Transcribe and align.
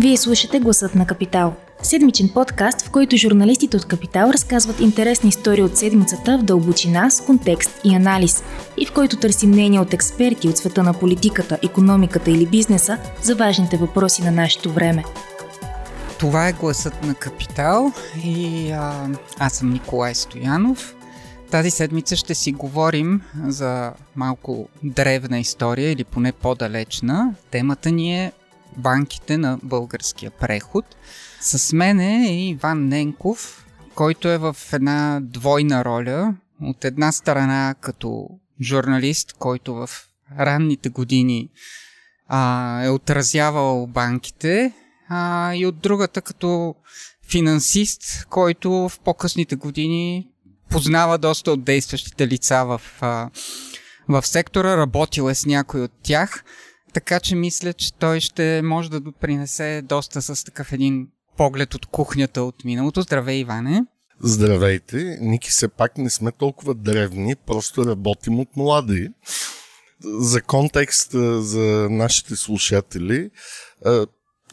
Вие 0.00 0.16
слушате 0.16 0.60
Гласът 0.60 0.94
на 0.94 1.06
Капитал. 1.06 1.54
Седмичен 1.82 2.28
подкаст, 2.28 2.82
в 2.82 2.90
който 2.90 3.16
журналистите 3.16 3.76
от 3.76 3.84
Капитал 3.84 4.30
разказват 4.30 4.80
интересни 4.80 5.28
истории 5.28 5.62
от 5.62 5.76
седмицата 5.76 6.38
в 6.38 6.42
дълбочина, 6.42 7.10
с 7.10 7.20
контекст 7.20 7.80
и 7.84 7.94
анализ, 7.94 8.44
и 8.76 8.86
в 8.86 8.92
който 8.92 9.16
търсим 9.16 9.50
мнение 9.50 9.80
от 9.80 9.94
експерти 9.94 10.48
от 10.48 10.56
света 10.56 10.82
на 10.82 10.94
политиката, 10.94 11.58
економиката 11.62 12.30
или 12.30 12.46
бизнеса 12.46 12.98
за 13.22 13.34
важните 13.34 13.76
въпроси 13.76 14.22
на 14.22 14.30
нашето 14.30 14.72
време. 14.72 15.04
Това 16.18 16.48
е 16.48 16.52
Гласът 16.52 17.04
на 17.04 17.14
Капитал 17.14 17.92
и 18.24 18.70
а, 18.70 19.08
аз 19.38 19.52
съм 19.52 19.70
Николай 19.70 20.14
Стоянов. 20.14 20.94
Тази 21.50 21.70
седмица 21.70 22.16
ще 22.16 22.34
си 22.34 22.52
говорим 22.52 23.22
за 23.46 23.92
малко 24.16 24.68
древна 24.82 25.38
история 25.38 25.92
или 25.92 26.04
поне 26.04 26.32
по-далечна. 26.32 27.34
Темата 27.50 27.90
ни 27.90 28.24
е 28.24 28.32
банките 28.78 29.38
на 29.38 29.58
българския 29.62 30.30
преход. 30.30 30.84
С 31.40 31.72
мен 31.72 32.00
е 32.00 32.48
Иван 32.48 32.88
Ненков, 32.88 33.66
който 33.94 34.28
е 34.28 34.38
в 34.38 34.56
една 34.72 35.20
двойна 35.22 35.84
роля. 35.84 36.34
От 36.62 36.84
една 36.84 37.12
страна 37.12 37.74
като 37.80 38.28
журналист, 38.62 39.32
който 39.32 39.74
в 39.74 39.90
ранните 40.38 40.88
години 40.88 41.48
а, 42.28 42.82
е 42.84 42.90
отразявал 42.90 43.86
банките, 43.86 44.72
а, 45.08 45.54
и 45.54 45.66
от 45.66 45.78
другата 45.78 46.22
като 46.22 46.74
финансист, 47.30 48.26
който 48.30 48.70
в 48.70 48.92
по-късните 49.04 49.56
години 49.56 50.28
познава 50.70 51.18
доста 51.18 51.52
от 51.52 51.64
действащите 51.64 52.28
лица 52.28 52.64
в, 52.64 52.82
а, 53.00 53.30
в 54.08 54.26
сектора, 54.26 54.76
работил 54.76 55.30
е 55.30 55.34
с 55.34 55.46
някой 55.46 55.80
от 55.80 55.92
тях, 56.02 56.44
така 56.98 57.20
че 57.20 57.34
мисля, 57.34 57.72
че 57.72 57.92
той 57.92 58.20
ще 58.20 58.62
може 58.62 58.90
да 58.90 59.00
допринесе 59.00 59.82
доста 59.84 60.22
с 60.22 60.44
такъв 60.44 60.72
един 60.72 61.08
поглед 61.36 61.74
от 61.74 61.86
кухнята 61.86 62.42
от 62.42 62.64
миналото. 62.64 63.02
Здравей, 63.02 63.38
Иване! 63.38 63.84
Здравейте! 64.22 65.18
Ники, 65.20 65.50
все 65.50 65.68
пак 65.68 65.98
не 65.98 66.10
сме 66.10 66.32
толкова 66.32 66.74
древни, 66.74 67.36
просто 67.46 67.86
работим 67.86 68.40
от 68.40 68.56
млади. 68.56 69.08
За 70.04 70.42
контекст 70.42 71.10
за 71.38 71.88
нашите 71.90 72.36
слушатели, 72.36 73.30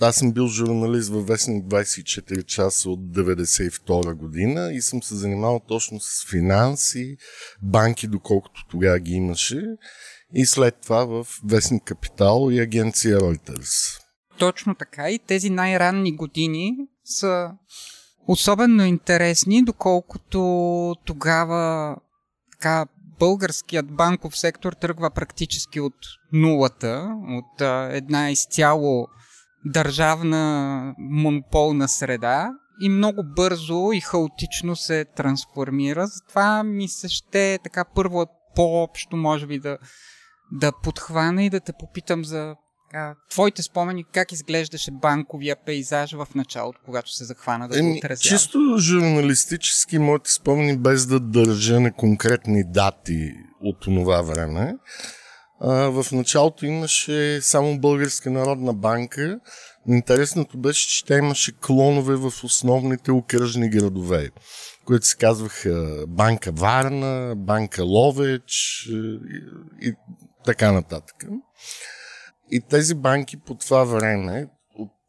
аз 0.02 0.16
съм 0.16 0.32
бил 0.32 0.48
журналист 0.48 1.10
във 1.10 1.28
вестник 1.28 1.66
24 1.66 2.46
часа 2.46 2.90
от 2.90 3.00
92 3.00 4.14
година 4.14 4.74
и 4.74 4.82
съм 4.82 5.04
се 5.04 5.16
занимавал 5.16 5.62
точно 5.68 6.00
с 6.00 6.30
финанси, 6.30 7.18
банки, 7.62 8.08
доколкото 8.08 8.66
тогава 8.70 9.00
ги 9.00 9.12
имаше, 9.12 9.66
и 10.36 10.46
след 10.46 10.76
това 10.82 11.06
в 11.06 11.28
вестник 11.46 11.84
Капитал 11.84 12.48
и 12.52 12.60
агенция 12.60 13.20
Reuters. 13.20 14.00
Точно 14.40 14.76
така 14.76 15.10
и 15.10 15.20
тези 15.20 15.50
най-ранни 15.50 16.16
години 16.16 16.72
са 17.04 17.52
особено 18.28 18.86
интересни, 18.86 19.64
доколкото 19.64 20.96
тогава 21.06 21.96
така, 22.52 22.86
българският 23.20 23.96
банков 23.96 24.38
сектор 24.38 24.74
тръгва 24.74 25.12
практически 25.12 25.80
от 25.80 25.96
нулата, 26.34 27.10
от 27.30 27.62
а, 27.62 27.90
една 27.92 28.32
изцяло 28.32 29.08
държавна 29.66 30.94
монополна 30.98 31.88
среда 31.88 32.50
и 32.82 32.90
много 32.90 33.24
бързо 33.36 33.92
и 33.94 34.02
хаотично 34.02 34.76
се 34.76 35.06
трансформира. 35.06 36.08
Затова 36.08 36.64
ми 36.64 36.88
се 36.88 37.10
ще 37.10 37.60
така 37.64 37.86
първо 37.96 38.26
по-общо 38.56 39.18
може 39.18 39.48
би 39.48 39.60
да, 39.60 39.78
да 40.52 40.72
подхвана 40.84 41.44
и 41.44 41.50
да 41.50 41.60
те 41.60 41.74
попитам 41.80 42.26
за 42.26 42.56
а, 42.94 43.16
твоите 43.30 43.64
спомени, 43.64 44.06
как 44.14 44.32
изглеждаше 44.32 44.92
банковия 44.92 45.56
пейзаж 45.66 46.14
в 46.14 46.28
началото, 46.36 46.80
когато 46.86 47.12
се 47.16 47.26
захвана 47.26 47.68
да 47.68 47.82
го 47.82 47.92
отразява? 47.98 48.38
Чисто 48.38 48.78
журналистически 48.80 50.00
моите 50.00 50.32
спомени, 50.32 50.78
без 50.78 51.06
да 51.06 51.20
държа 51.20 51.80
на 51.80 51.94
конкретни 51.94 52.64
дати 52.72 53.32
от 53.62 53.80
това 53.82 54.22
време, 54.22 54.74
в 55.62 56.06
началото 56.12 56.66
имаше 56.66 57.42
само 57.42 57.80
Българска 57.80 58.32
народна 58.32 58.74
банка. 58.74 59.40
Интересното 59.88 60.58
беше, 60.58 60.88
че 60.88 61.06
тя 61.06 61.18
имаше 61.18 61.52
клонове 61.62 62.16
в 62.16 62.34
основните 62.44 63.12
окръжни 63.12 63.70
градове, 63.70 64.30
които 64.86 65.06
се 65.06 65.18
казваха 65.18 66.06
Банка 66.08 66.52
Варна, 66.52 67.34
Банка 67.38 67.84
Ловеч 67.84 68.86
и, 68.90 69.20
и 69.82 69.94
така 70.46 70.72
нататък. 70.72 71.26
И 72.52 72.62
тези 72.62 72.96
банки 72.96 73.38
по 73.38 73.56
това 73.56 73.84
време, 73.84 74.48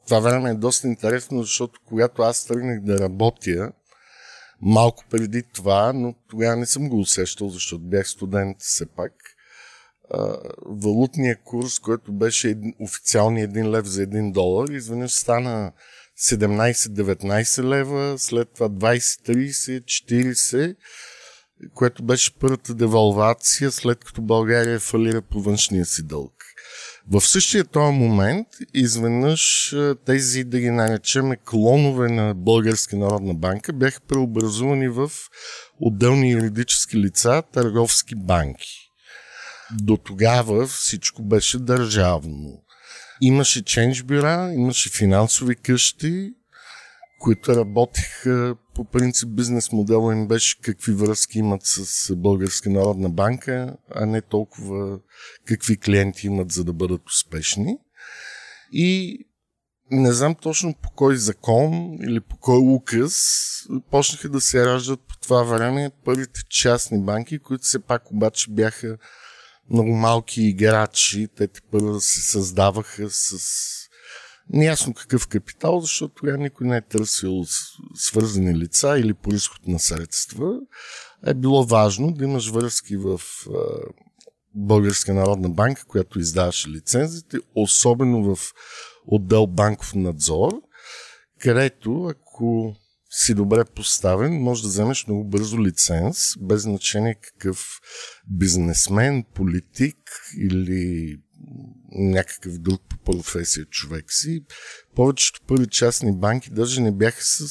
това 0.06 0.20
време 0.20 0.50
е 0.50 0.54
доста 0.54 0.86
интересно, 0.86 1.42
защото 1.42 1.80
когато 1.86 2.22
аз 2.22 2.44
тръгнах 2.44 2.80
да 2.80 2.98
работя, 2.98 3.72
малко 4.60 5.04
преди 5.10 5.42
това, 5.42 5.92
но 5.92 6.14
тогава 6.28 6.56
не 6.56 6.66
съм 6.66 6.88
го 6.88 7.00
усещал, 7.00 7.48
защото 7.48 7.88
бях 7.88 8.08
студент 8.08 8.56
все 8.60 8.86
пак– 8.86 9.12
валутния 10.66 11.36
курс, 11.44 11.78
който 11.78 12.12
беше 12.12 12.58
официални 12.80 13.48
1 13.48 13.70
лев 13.70 13.86
за 13.86 14.06
1 14.06 14.32
долар, 14.32 14.68
изведнъж 14.68 15.12
стана 15.12 15.72
17-19 16.18 17.64
лева, 17.64 18.18
след 18.18 18.53
това 18.54 18.68
20-30, 18.68 19.84
40, 19.84 20.76
което 21.74 22.02
беше 22.02 22.38
първата 22.38 22.74
девалвация, 22.74 23.72
след 23.72 24.04
като 24.04 24.22
България 24.22 24.80
фалира 24.80 25.22
по 25.22 25.42
външния 25.42 25.86
си 25.86 26.02
дълг. 26.02 26.32
В 27.10 27.20
същия 27.20 27.64
този 27.64 27.92
момент, 27.92 28.46
изведнъж 28.74 29.74
тези, 30.06 30.44
да 30.44 30.60
ги 30.60 30.70
наречеме, 30.70 31.36
клонове 31.44 32.08
на 32.08 32.34
Българска 32.34 32.96
народна 32.96 33.34
банка 33.34 33.72
бяха 33.72 34.00
преобразувани 34.00 34.88
в 34.88 35.10
отделни 35.80 36.30
юридически 36.30 36.98
лица, 36.98 37.42
търговски 37.52 38.14
банки. 38.14 38.90
До 39.72 39.96
тогава 39.96 40.66
всичко 40.66 41.22
беше 41.22 41.58
държавно. 41.58 42.62
Имаше 43.20 43.64
ченж 43.64 44.02
бюра, 44.02 44.52
имаше 44.54 44.90
финансови 44.90 45.56
къщи, 45.56 46.32
които 47.20 47.56
работеха 47.56 48.56
по 48.76 48.84
принцип 48.84 49.28
бизнес 49.28 49.72
модела 49.72 50.12
им 50.12 50.28
беше 50.28 50.60
какви 50.60 50.92
връзки 50.92 51.38
имат 51.38 51.60
с 51.64 52.16
Българска 52.16 52.70
народна 52.70 53.10
банка, 53.10 53.76
а 53.94 54.06
не 54.06 54.22
толкова 54.22 54.98
какви 55.44 55.76
клиенти 55.76 56.26
имат 56.26 56.53
за 56.53 56.64
да 56.64 56.72
бъдат 56.72 57.03
успешни. 57.09 57.78
И 58.72 59.19
не 59.91 60.12
знам 60.12 60.34
точно 60.34 60.75
по 60.82 60.91
кой 60.91 61.16
закон 61.16 61.98
или 62.03 62.20
по 62.20 62.36
кой 62.36 62.59
указ 62.59 63.15
почнаха 63.91 64.28
да 64.28 64.41
се 64.41 64.66
раждат 64.66 65.00
по 65.09 65.19
това 65.19 65.42
време 65.42 65.91
първите 66.04 66.41
частни 66.50 67.03
банки, 67.03 67.38
които 67.38 67.65
все 67.65 67.78
пак 67.78 68.10
обаче 68.10 68.50
бяха 68.50 68.98
много 69.70 69.92
малки 69.92 70.42
играчи, 70.42 71.28
те 71.36 71.48
първо 71.70 72.00
се 72.00 72.20
създаваха 72.20 73.10
с 73.10 73.75
неясно 74.50 74.94
какъв 74.94 75.28
капитал, 75.28 75.80
защото 75.80 76.14
тогава 76.14 76.38
никой 76.38 76.66
не 76.66 76.76
е 76.76 76.80
търсил 76.80 77.44
свързани 77.94 78.58
лица 78.58 78.98
или 78.98 79.14
происход 79.14 79.66
на 79.66 79.78
средства. 79.78 80.60
Е 81.26 81.34
било 81.34 81.64
важно 81.64 82.12
да 82.12 82.24
имаш 82.24 82.50
връзки 82.50 82.96
в 82.96 83.20
Българска 84.54 85.14
народна 85.14 85.48
банка, 85.48 85.84
която 85.86 86.18
издаваше 86.18 86.68
лицензите, 86.68 87.38
особено 87.54 88.34
в 88.34 88.52
отдел 89.06 89.46
банков 89.46 89.94
надзор, 89.94 90.52
където 91.40 92.04
ако 92.04 92.76
си 93.10 93.34
добре 93.34 93.64
поставен, 93.64 94.42
може 94.42 94.62
да 94.62 94.68
вземеш 94.68 95.06
много 95.06 95.24
бързо 95.24 95.60
лиценз, 95.60 96.18
без 96.40 96.62
значение 96.62 97.14
какъв 97.14 97.80
бизнесмен, 98.30 99.24
политик 99.34 99.96
или 100.38 101.16
някакъв 101.92 102.59
друг 102.59 102.83
по 102.88 102.97
професия 102.97 103.65
човек 103.65 104.04
си. 104.09 104.44
Повечето 104.94 105.41
първи 105.47 105.66
частни 105.66 106.12
банки 106.12 106.50
даже 106.50 106.80
не 106.80 106.92
бяха 106.92 107.22
с 107.22 107.47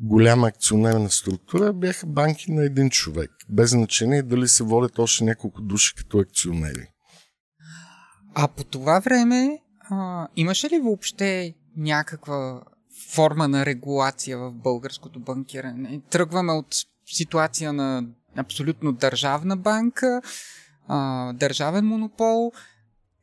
голяма 0.00 0.46
акционерна 0.46 1.10
структура, 1.10 1.72
бяха 1.72 2.06
банки 2.06 2.52
на 2.52 2.64
един 2.64 2.90
човек, 2.90 3.30
без 3.48 3.70
значение 3.70 4.22
дали 4.22 4.48
се 4.48 4.64
водят 4.64 4.98
още 4.98 5.24
няколко 5.24 5.62
души 5.62 5.94
като 5.94 6.18
акционери. 6.18 6.86
А 8.34 8.48
по 8.48 8.64
това 8.64 9.00
време 9.00 9.58
а, 9.90 10.28
имаше 10.36 10.68
ли 10.68 10.78
въобще 10.78 11.54
някаква 11.76 12.62
форма 13.14 13.48
на 13.48 13.66
регулация 13.66 14.38
в 14.38 14.52
българското 14.52 15.20
банкиране. 15.20 16.00
Тръгваме 16.10 16.52
от 16.52 16.76
ситуация 17.06 17.72
на 17.72 18.04
абсолютно 18.36 18.92
държавна 18.92 19.56
банка, 19.56 20.22
а, 20.88 21.32
държавен 21.32 21.84
монопол. 21.84 22.52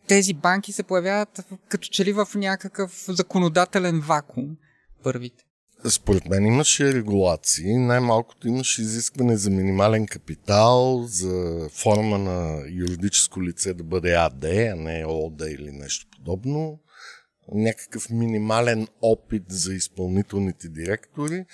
Тези 0.07 0.33
банки 0.33 0.71
се 0.71 0.83
появяват 0.83 1.45
като 1.69 1.87
че 1.87 2.05
ли 2.05 2.13
в 2.13 2.27
някакъв 2.35 3.05
законодателен 3.07 3.99
вакуум, 3.99 4.57
първите. 5.03 5.43
Според 5.89 6.29
мен 6.29 6.45
имаше 6.45 6.93
регулации. 6.93 7.77
Най-малкото 7.77 8.47
имаше 8.47 8.81
изискване 8.81 9.37
за 9.37 9.49
минимален 9.49 10.07
капитал, 10.07 11.03
за 11.07 11.67
форма 11.71 12.17
на 12.17 12.63
юридическо 12.69 13.43
лице 13.43 13.73
да 13.73 13.83
бъде 13.83 14.13
АД, 14.13 14.43
а 14.43 14.75
не 14.75 15.05
ОД 15.07 15.41
или 15.41 15.71
нещо 15.71 16.07
подобно 16.17 16.79
някакъв 17.53 18.09
минимален 18.09 18.87
опит 19.01 19.43
за 19.49 19.73
изпълнителните 19.73 20.69
директори, 20.69 21.45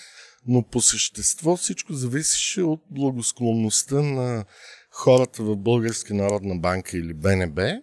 но 0.47 0.63
по 0.63 0.81
същество 0.81 1.57
всичко 1.57 1.94
зависеше 1.94 2.62
от 2.62 2.81
благосклонността 2.89 4.01
на 4.01 4.45
хората 4.92 5.44
в 5.44 5.56
Българска 5.56 6.13
народна 6.13 6.56
банка 6.56 6.97
или 6.97 7.13
БНБ, 7.13 7.81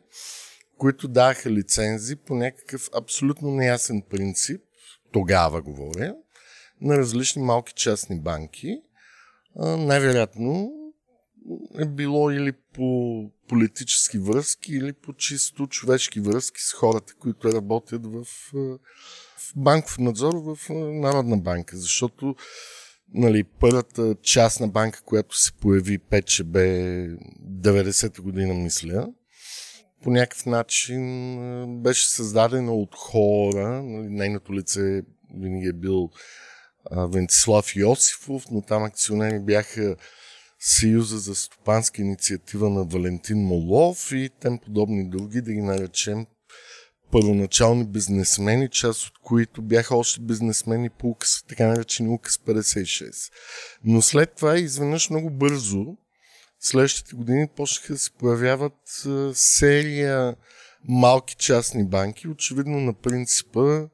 които 0.79 1.09
даваха 1.09 1.51
лицензи 1.51 2.17
по 2.17 2.35
някакъв 2.35 2.91
абсолютно 2.95 3.51
неясен 3.51 4.03
принцип, 4.11 4.61
тогава 5.13 5.63
говоря, 5.63 6.15
на 6.81 6.99
различни 6.99 7.43
малки 7.43 7.73
частни 7.75 8.21
банки. 8.21 8.81
най-вероятно 9.57 10.73
е 11.79 11.85
било 11.85 12.31
или 12.31 12.53
по 12.75 13.31
политически 13.49 14.19
връзки, 14.19 14.73
или 14.73 14.93
по 14.93 15.13
чисто 15.13 15.67
човешки 15.67 16.21
връзки 16.21 16.61
с 16.61 16.73
хората, 16.73 17.15
които 17.15 17.53
работят 17.53 18.07
в, 18.07 18.25
в 18.53 18.79
банков 19.57 19.99
надзор 19.99 20.35
в 20.35 20.59
Народна 20.75 21.37
банка. 21.37 21.77
Защото 21.77 22.35
нали, 23.15 23.45
първата 23.45 24.15
частна 24.23 24.69
банка, 24.69 25.03
която 25.05 25.37
се 25.39 25.53
появи 25.53 25.99
ПЧБ 25.99 26.57
90-та 27.61 28.23
година, 28.23 28.55
мисля, 28.55 29.09
по 30.03 30.11
някакъв 30.11 30.47
начин 30.47 31.83
беше 31.83 32.11
създадена 32.11 32.75
от 32.75 32.95
хора. 32.95 33.83
Нали, 33.83 34.09
нейното 34.09 34.55
лице 34.55 35.03
винаги 35.35 35.67
е 35.67 35.73
бил 35.73 36.11
Вентислав 36.93 37.77
Йосифов, 37.77 38.45
но 38.51 38.63
там 38.63 38.85
акционери 38.85 39.41
бяха 39.41 39.97
Съюза 40.61 41.19
за 41.19 41.35
стопанска 41.35 42.03
инициатива 42.03 42.71
на 42.71 42.85
Валентин 42.85 43.39
Молов 43.39 44.13
и 44.13 44.31
тем 44.41 44.59
подобни 44.59 45.11
други, 45.11 45.41
да 45.41 45.53
ги 45.53 45.63
наречем 45.63 46.27
първоначални 47.13 47.87
бизнесмени, 47.87 48.69
част 48.71 49.07
от 49.07 49.19
които 49.23 49.63
бяха 49.63 49.97
още 49.97 50.21
бизнесмени 50.21 50.91
по 50.91 51.09
указ, 51.09 51.45
така 51.49 51.67
наречен 51.67 52.13
указ 52.13 52.39
56. 52.39 53.33
Но 53.85 54.03
след 54.03 54.35
това 54.35 54.59
изведнъж 54.59 55.11
много 55.11 55.31
бързо, 55.31 55.97
следващите 56.61 57.17
години 57.17 57.49
почнаха 57.57 57.93
да 57.93 57.99
се 57.99 58.11
появяват 58.11 59.07
серия 59.35 60.37
малки 60.89 61.37
частни 61.37 61.85
банки, 61.85 62.29
очевидно 62.29 62.81
на 62.81 62.93
принципа 62.93 63.89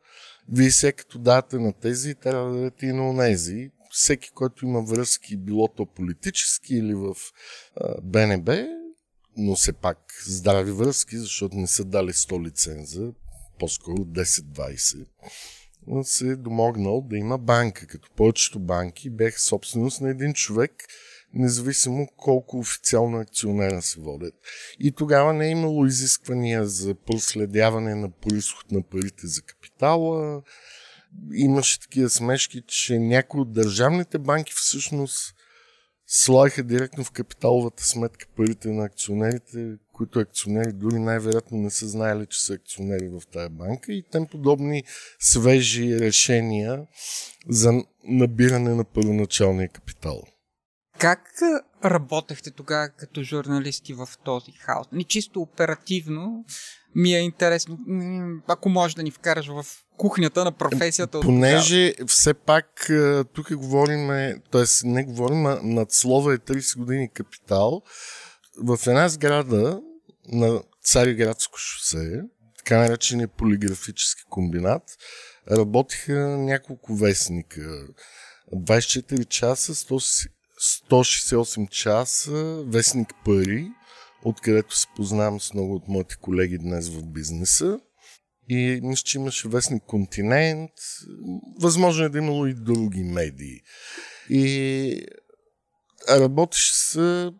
вие 0.49 0.70
се 0.70 0.93
като 0.93 1.19
дадете 1.19 1.58
на 1.58 1.72
тези, 1.72 2.14
трябва 2.14 2.50
да 2.50 2.56
дадете 2.56 2.87
и 2.87 2.93
на 2.93 3.08
онези. 3.11 3.70
Всеки, 3.90 4.31
който 4.31 4.64
има 4.64 4.82
връзки, 4.82 5.37
било 5.37 5.69
то 5.69 5.87
политически 5.87 6.75
или 6.75 6.94
в 6.94 7.14
БНБ, 8.02 8.67
но 9.37 9.55
все 9.55 9.72
пак 9.72 9.99
здрави 10.26 10.72
връзки, 10.72 11.19
защото 11.19 11.56
не 11.56 11.67
са 11.67 11.84
дали 11.84 12.12
100 12.12 12.46
лиценза, 12.46 13.12
по-скоро 13.58 13.96
10-20, 13.96 15.06
се 16.02 16.28
е 16.28 16.37
домогнал 16.37 17.00
да 17.00 17.17
има 17.17 17.38
банка, 17.38 17.87
като 17.87 18.10
повечето 18.17 18.60
банки 18.60 19.10
бяха 19.10 19.38
собственост 19.38 20.00
на 20.00 20.10
един 20.10 20.34
човек, 20.34 20.72
независимо 21.34 22.08
колко 22.16 22.58
официално 22.58 23.19
акционера 23.19 23.82
се 23.82 24.00
водят. 24.00 24.34
И 24.81 24.92
тогава 24.92 25.32
не 25.32 25.46
е 25.46 25.50
имало 25.50 25.86
изисквания 25.86 26.66
за 26.66 26.94
проследяване 26.94 27.94
на 27.94 28.10
происход 28.10 28.72
на 28.72 28.82
парите 28.82 29.26
за 29.26 29.42
капитала, 29.42 30.42
имаше 31.34 31.81
такива 31.81 32.10
смешки, 32.10 32.62
че 32.66 32.98
някои 32.98 33.40
от 33.40 33.52
държавните 33.52 34.19
банки 34.19 34.52
всъщност 34.56 35.34
слагаха 36.06 36.62
директно 36.62 37.04
в 37.04 37.10
капиталовата 37.10 37.84
сметка 37.84 38.26
парите 38.36 38.69
на 38.69 38.84
акционерите, 38.84 39.76
които 39.92 40.19
акционери 40.19 40.72
дори 40.72 40.98
най-вероятно 40.98 41.58
не 41.58 41.70
са 41.70 41.88
знаели, 41.88 42.26
че 42.26 42.44
са 42.44 42.52
акционери 42.54 43.08
в 43.08 43.22
тая 43.32 43.50
банка 43.50 43.92
и 43.92 44.04
тем 44.10 44.26
подобни 44.26 44.84
свежи 45.19 46.00
решения 46.00 46.86
за 47.48 47.72
набиране 48.04 48.75
на 48.75 48.84
първоначалния 48.84 49.69
капитал. 49.69 50.22
Как 50.99 51.20
работехте 51.85 52.50
тогава 52.50 52.88
като 52.88 53.23
журналисти 53.23 53.94
в 53.94 54.08
този 54.25 54.52
хаос? 54.52 54.87
Не 54.93 55.05
чисто 55.05 55.41
оперативно 55.41 56.44
ми 56.94 57.14
е 57.14 57.19
интересно, 57.19 57.79
ако 58.46 58.69
можеш 58.69 58.94
да 58.94 59.02
ни 59.02 59.11
вкараш 59.11 59.46
в 59.46 59.67
кухнята 59.96 60.44
на 60.44 60.52
професията. 60.52 61.20
Понеже 61.20 61.94
от 62.02 62.11
все 62.11 62.35
пак 62.35 62.91
тук 63.32 63.55
говорим, 63.55 64.08
т.е. 64.50 64.64
не 64.85 65.05
говорим, 65.05 65.46
а 65.46 65.61
над 65.62 65.93
слово 65.93 66.31
е 66.31 66.38
30 66.38 66.79
години 66.79 67.11
капитал. 67.11 67.82
В 68.58 68.79
една 68.87 69.08
сграда 69.08 69.81
на 70.29 70.62
Цариградско 70.82 71.58
шосе, 71.58 72.23
така 72.58 72.79
наречения 72.79 73.29
полиграфически 73.29 74.23
комбинат, 74.31 74.82
работиха 75.50 76.12
няколко 76.38 76.94
вестника. 76.94 77.87
24 78.55 79.29
часа, 79.29 79.75
168 80.64 81.69
часа, 81.69 82.64
вестник 82.66 83.08
Пари, 83.25 83.69
откъдето 84.25 84.76
се 84.76 84.87
познавам 84.96 85.40
с 85.40 85.55
много 85.55 85.75
от 85.75 85.88
моите 85.88 86.16
колеги 86.16 86.58
днес 86.58 86.88
в 86.88 87.02
бизнеса. 87.06 87.81
И 88.49 88.81
мисля, 88.82 89.02
че 89.05 89.19
имаше 89.19 89.49
вестник 89.49 89.82
Континент. 89.87 90.70
Възможно 91.61 92.05
е 92.05 92.08
да 92.08 92.19
имало 92.19 92.46
и 92.46 92.55
други 92.55 93.02
медии. 93.02 93.61
И 94.31 95.06
работеше 96.11 96.75
се 96.75 97.31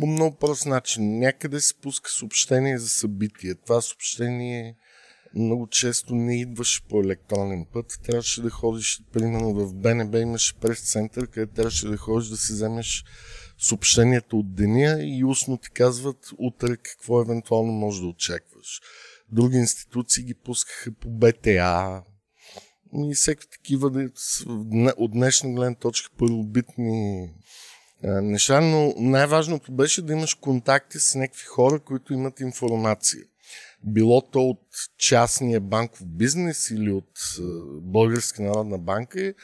по 0.00 0.06
много 0.06 0.36
прост 0.36 0.66
начин. 0.66 1.18
Някъде 1.18 1.60
се 1.60 1.74
пуска 1.82 2.10
съобщение 2.10 2.78
за 2.78 2.88
събитие. 2.88 3.54
Това 3.54 3.80
съобщение 3.80 4.76
много 5.38 5.66
често 5.66 6.14
не 6.14 6.40
идваше 6.40 6.82
по 6.88 7.00
електронен 7.00 7.66
път. 7.72 7.98
Трябваше 8.02 8.42
да 8.42 8.50
ходиш, 8.50 9.02
примерно 9.12 9.54
в 9.54 9.74
БНБ 9.74 10.18
имаше 10.18 10.54
прес-център, 10.54 11.26
където 11.26 11.54
трябваше 11.54 11.88
да 11.88 11.96
ходиш 11.96 12.28
да 12.28 12.36
си 12.36 12.52
вземеш 12.52 13.04
съобщенията 13.58 14.36
от 14.36 14.54
деня 14.54 14.98
и 15.00 15.24
устно 15.24 15.56
ти 15.56 15.70
казват 15.70 16.30
утре 16.38 16.76
какво 16.76 17.20
евентуално 17.20 17.72
може 17.72 18.00
да 18.00 18.06
очакваш. 18.06 18.80
Други 19.32 19.56
институции 19.56 20.24
ги 20.24 20.34
пускаха 20.34 20.92
по 20.92 21.10
БТА 21.10 22.02
и 22.94 23.14
всеки 23.14 23.50
такива 23.50 24.10
от 24.96 25.12
днешна 25.12 25.52
гледна 25.52 25.74
точка 25.74 26.10
първобитни 26.18 27.28
неща, 28.02 28.60
но 28.60 28.94
най-важното 28.96 29.72
беше 29.72 30.02
да 30.02 30.12
имаш 30.12 30.34
контакти 30.34 30.98
с 30.98 31.14
някакви 31.14 31.44
хора, 31.44 31.80
които 31.80 32.12
имат 32.12 32.40
информация 32.40 33.24
било 33.84 34.20
то 34.30 34.40
от 34.40 34.62
частния 34.98 35.60
банков 35.60 36.06
бизнес 36.06 36.70
или 36.70 36.90
от 36.90 37.10
Българска 37.82 38.42
народна 38.42 38.78
банка 38.78 39.34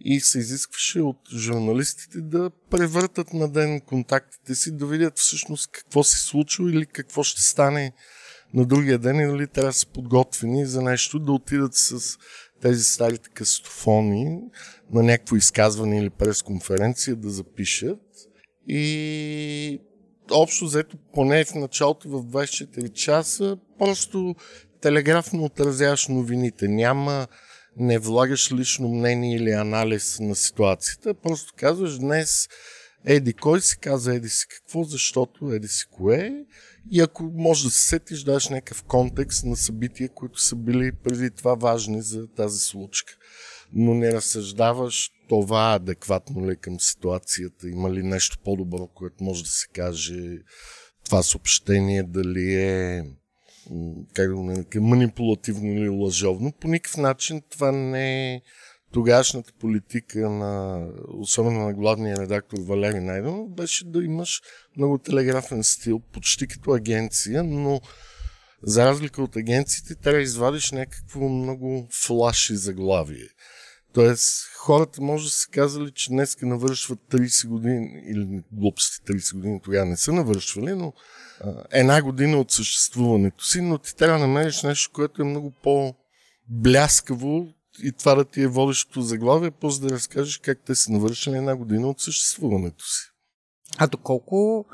и 0.00 0.20
се 0.20 0.38
изискваше 0.38 1.00
от 1.00 1.16
журналистите 1.36 2.20
да 2.20 2.50
превъртат 2.70 3.32
на 3.32 3.48
ден 3.48 3.80
контактите 3.80 4.54
си, 4.54 4.76
да 4.76 4.86
видят 4.86 5.18
всъщност 5.18 5.70
какво 5.72 6.02
се 6.02 6.18
случва 6.18 6.70
или 6.70 6.86
какво 6.86 7.22
ще 7.22 7.42
стане 7.42 7.92
на 8.54 8.66
другия 8.66 8.98
ден 8.98 9.16
или 9.16 9.46
трябва 9.46 9.68
да 9.68 9.72
са 9.72 9.86
подготвени 9.86 10.66
за 10.66 10.82
нещо, 10.82 11.18
да 11.18 11.32
отидат 11.32 11.74
с 11.74 12.18
тези 12.62 12.84
старите 12.84 13.30
кастофони 13.30 14.40
на 14.92 15.02
някакво 15.02 15.36
изказване 15.36 15.98
или 15.98 16.10
пресконференция 16.10 17.16
да 17.16 17.30
запишат. 17.30 18.00
И 18.66 19.80
общо 20.30 20.64
взето, 20.64 20.96
поне 21.12 21.44
в 21.44 21.54
началото 21.54 22.08
в 22.08 22.24
24 22.24 22.92
часа, 22.92 23.58
просто 23.78 24.34
телеграфно 24.80 25.44
отразяваш 25.44 26.08
новините. 26.08 26.68
Няма, 26.68 27.26
не 27.76 27.98
влагаш 27.98 28.52
лично 28.52 28.88
мнение 28.88 29.36
или 29.36 29.50
анализ 29.50 30.18
на 30.20 30.36
ситуацията. 30.36 31.14
Просто 31.14 31.52
казваш 31.56 31.98
днес 31.98 32.48
еди 33.04 33.32
кой 33.32 33.60
си 33.60 33.78
каза 33.78 34.14
еди 34.14 34.28
си 34.28 34.46
какво, 34.48 34.84
защото 34.84 35.52
еди 35.52 35.68
си 35.68 35.86
кое. 35.90 36.44
И 36.90 37.00
ако 37.00 37.22
можеш 37.22 37.64
да 37.64 37.70
се 37.70 37.88
сетиш, 37.88 38.22
даш 38.22 38.48
някакъв 38.48 38.82
контекст 38.82 39.44
на 39.44 39.56
събития, 39.56 40.08
които 40.08 40.40
са 40.40 40.56
били 40.56 40.92
преди 41.04 41.30
това 41.30 41.54
важни 41.54 42.02
за 42.02 42.26
тази 42.26 42.58
случка. 42.58 43.12
Но 43.72 43.94
не 43.94 44.12
разсъждаваш 44.12 45.10
това 45.28 45.74
адекватно 45.74 46.46
ли 46.46 46.52
е 46.52 46.56
към 46.56 46.80
ситуацията, 46.80 47.68
има 47.68 47.90
ли 47.90 48.02
нещо 48.02 48.38
по-добро, 48.44 48.86
което 48.86 49.24
може 49.24 49.42
да 49.42 49.50
се 49.50 49.66
каже, 49.74 50.38
това 51.04 51.22
съобщение, 51.22 52.02
дали 52.02 52.54
е 52.54 53.02
как 54.14 54.34
да 54.34 54.42
нарека, 54.42 54.80
манипулативно 54.80 55.72
или 55.72 55.88
лъжовно. 55.88 56.52
По 56.60 56.68
никакъв 56.68 56.96
начин 56.96 57.42
това 57.50 57.72
не 57.72 58.34
е 58.34 58.40
тогашната 58.92 59.52
политика 59.60 60.30
на, 60.30 60.84
особено 61.08 61.60
на 61.60 61.74
главния 61.74 62.16
редактор 62.16 62.58
Валери 62.60 63.00
Найденов, 63.00 63.50
беше 63.50 63.84
да 63.84 64.04
имаш 64.04 64.40
много 64.76 64.98
телеграфен 64.98 65.64
стил, 65.64 66.00
почти 66.12 66.46
като 66.46 66.72
агенция, 66.72 67.44
но 67.44 67.80
за 68.62 68.84
разлика 68.84 69.22
от 69.22 69.36
агенциите, 69.36 69.94
трябва 69.94 70.18
да 70.18 70.22
извадиш 70.22 70.70
някакво 70.72 71.28
много 71.28 71.88
флаши 72.06 72.56
заглавие. 72.56 73.28
Тоест, 73.94 74.48
хората 74.56 75.02
може 75.02 75.24
да 75.24 75.30
са 75.30 75.48
казали, 75.50 75.90
че 75.94 76.08
днеска 76.08 76.46
навършват 76.46 76.98
30 77.10 77.48
години, 77.48 78.02
или 78.06 78.42
глупости 78.52 79.12
30 79.12 79.34
години 79.34 79.60
тогава 79.64 79.86
не 79.86 79.96
са 79.96 80.12
навършвали, 80.12 80.74
но 80.74 80.92
а, 81.40 81.64
една 81.70 82.02
година 82.02 82.36
от 82.36 82.50
съществуването 82.50 83.44
си, 83.44 83.60
но 83.60 83.78
ти 83.78 83.96
трябва 83.96 84.18
да 84.18 84.26
намериш 84.26 84.62
нещо, 84.62 84.90
което 84.92 85.22
е 85.22 85.24
много 85.24 85.50
по- 85.62 85.94
бляскаво 86.48 87.54
и 87.82 87.92
това 87.92 88.14
да 88.14 88.24
ти 88.24 88.42
е 88.42 88.46
водещото 88.46 89.02
заглавие, 89.02 89.50
после 89.50 89.88
да 89.88 89.94
разкажеш 89.94 90.38
как 90.38 90.58
те 90.66 90.74
са 90.74 90.92
навършили 90.92 91.36
една 91.36 91.56
година 91.56 91.88
от 91.88 92.00
съществуването 92.00 92.84
си. 92.84 93.10
А 93.78 93.86
доколко 93.86 94.66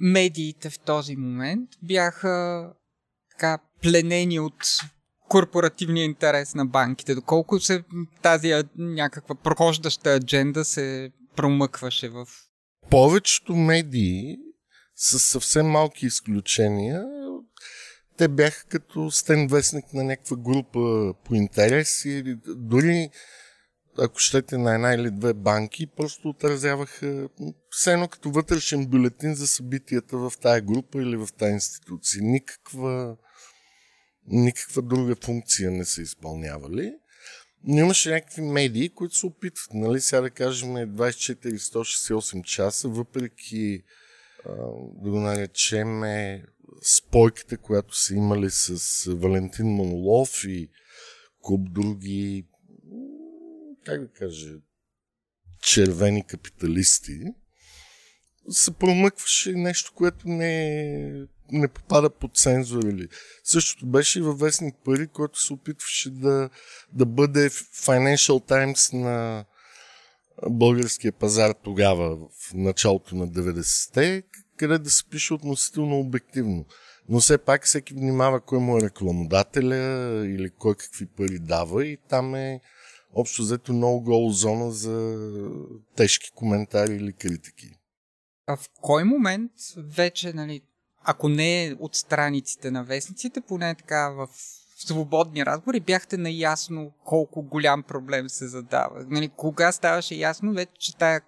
медиите 0.00 0.70
в 0.70 0.78
този 0.78 1.16
момент 1.16 1.70
бяха 1.82 2.66
така 3.42 3.58
пленени 3.82 4.40
от 4.40 4.66
корпоративния 5.28 6.04
интерес 6.04 6.54
на 6.54 6.66
банките, 6.66 7.14
доколко 7.14 7.60
се 7.60 7.84
тази 8.22 8.52
някаква 8.76 9.34
прохождаща 9.34 10.14
адженда 10.14 10.64
се 10.64 11.10
промъкваше 11.36 12.08
в... 12.08 12.26
Повечето 12.90 13.56
медии, 13.56 14.36
с 14.96 15.18
съвсем 15.18 15.66
малки 15.66 16.06
изключения, 16.06 17.04
те 18.16 18.28
бяха 18.28 18.64
като 18.64 19.10
стен 19.10 19.46
вестник 19.46 19.92
на 19.94 20.04
някаква 20.04 20.36
група 20.36 21.14
по 21.24 21.34
интереси, 21.34 22.36
дори 22.46 23.10
ако 23.98 24.18
щете 24.18 24.58
на 24.58 24.74
една 24.74 24.94
или 24.94 25.10
две 25.10 25.34
банки, 25.34 25.86
просто 25.86 26.28
отразяваха 26.28 27.28
все 27.70 27.92
едно 27.92 28.08
като 28.08 28.30
вътрешен 28.30 28.86
бюлетин 28.86 29.34
за 29.34 29.46
събитията 29.46 30.16
в 30.16 30.32
тая 30.42 30.60
група 30.60 31.02
или 31.02 31.16
в 31.16 31.28
тая 31.38 31.52
институция. 31.52 32.22
Никаква, 32.22 33.16
никаква 34.26 34.82
друга 34.82 35.16
функция 35.24 35.70
не 35.70 35.84
са 35.84 36.02
изпълнявали. 36.02 36.94
Но 37.64 37.78
имаше 37.78 38.10
някакви 38.10 38.42
медии, 38.42 38.88
които 38.88 39.14
се 39.14 39.26
опитват, 39.26 39.74
нали, 39.74 40.00
сега 40.00 40.20
да 40.20 40.30
кажем 40.30 40.68
24-168 40.68 42.42
часа, 42.42 42.88
въпреки 42.88 43.82
да 45.02 45.10
го 45.10 45.20
наречем 45.20 46.02
спойката, 46.82 47.58
която 47.58 47.96
са 47.96 48.14
имали 48.14 48.50
с 48.50 49.04
Валентин 49.14 49.66
Монолов 49.66 50.44
и 50.44 50.70
куп 51.40 51.72
други, 51.72 52.46
как 53.84 54.00
да 54.00 54.08
кажа, 54.08 54.54
червени 55.62 56.26
капиталисти, 56.26 57.20
се 58.50 58.70
промъкваше 58.70 59.52
нещо, 59.52 59.92
което 59.94 60.28
не, 60.28 61.26
не 61.52 61.68
попада 61.68 62.10
под 62.10 62.36
цензура. 62.36 62.88
Или. 62.88 63.08
Същото 63.44 63.86
беше 63.86 64.18
и 64.18 64.22
във 64.22 64.38
вестник 64.38 64.74
Пари, 64.84 65.06
който 65.06 65.40
се 65.40 65.52
опитваше 65.52 66.10
да, 66.10 66.50
да 66.92 67.06
бъде 67.06 67.50
Financial 67.50 68.50
Times 68.50 68.92
на 68.92 69.44
българския 70.50 71.12
пазар 71.12 71.54
тогава, 71.64 72.16
в 72.16 72.54
началото 72.54 73.16
на 73.16 73.28
90-те, 73.28 74.22
къде 74.56 74.78
да 74.78 74.90
се 74.90 75.04
пише 75.04 75.34
относително 75.34 75.98
обективно. 75.98 76.64
Но 77.08 77.20
все 77.20 77.38
пак 77.38 77.66
всеки 77.66 77.94
внимава 77.94 78.40
кой 78.40 78.58
му 78.58 78.78
е 78.78 78.82
рекламодателя 78.82 79.76
или 80.26 80.50
кой 80.50 80.74
какви 80.74 81.06
пари 81.06 81.38
дава 81.38 81.86
и 81.86 81.98
там 82.08 82.34
е 82.34 82.60
общо 83.14 83.42
взето 83.42 83.72
много 83.72 84.00
гол 84.00 84.30
зона 84.30 84.70
за 84.70 85.18
тежки 85.96 86.30
коментари 86.34 86.94
или 86.94 87.12
критики. 87.12 87.70
А 88.46 88.56
в 88.56 88.68
кой 88.80 89.04
момент 89.04 89.52
вече, 89.76 90.32
нали, 90.32 90.62
ако 91.04 91.28
не 91.28 91.64
е 91.64 91.74
от 91.80 91.94
страниците 91.94 92.70
на 92.70 92.84
вестниците, 92.84 93.40
поне 93.40 93.74
така 93.74 94.10
в 94.10 94.28
свободни 94.86 95.46
разговори, 95.46 95.80
бяхте 95.80 96.16
наясно 96.16 96.92
колко 97.04 97.42
голям 97.42 97.82
проблем 97.82 98.28
се 98.28 98.48
задава. 98.48 99.06
Нали, 99.08 99.30
кога 99.36 99.72
ставаше 99.72 100.14
ясно 100.14 100.52
вече, 100.52 100.72
че 100.78 100.96
тая 100.96 101.20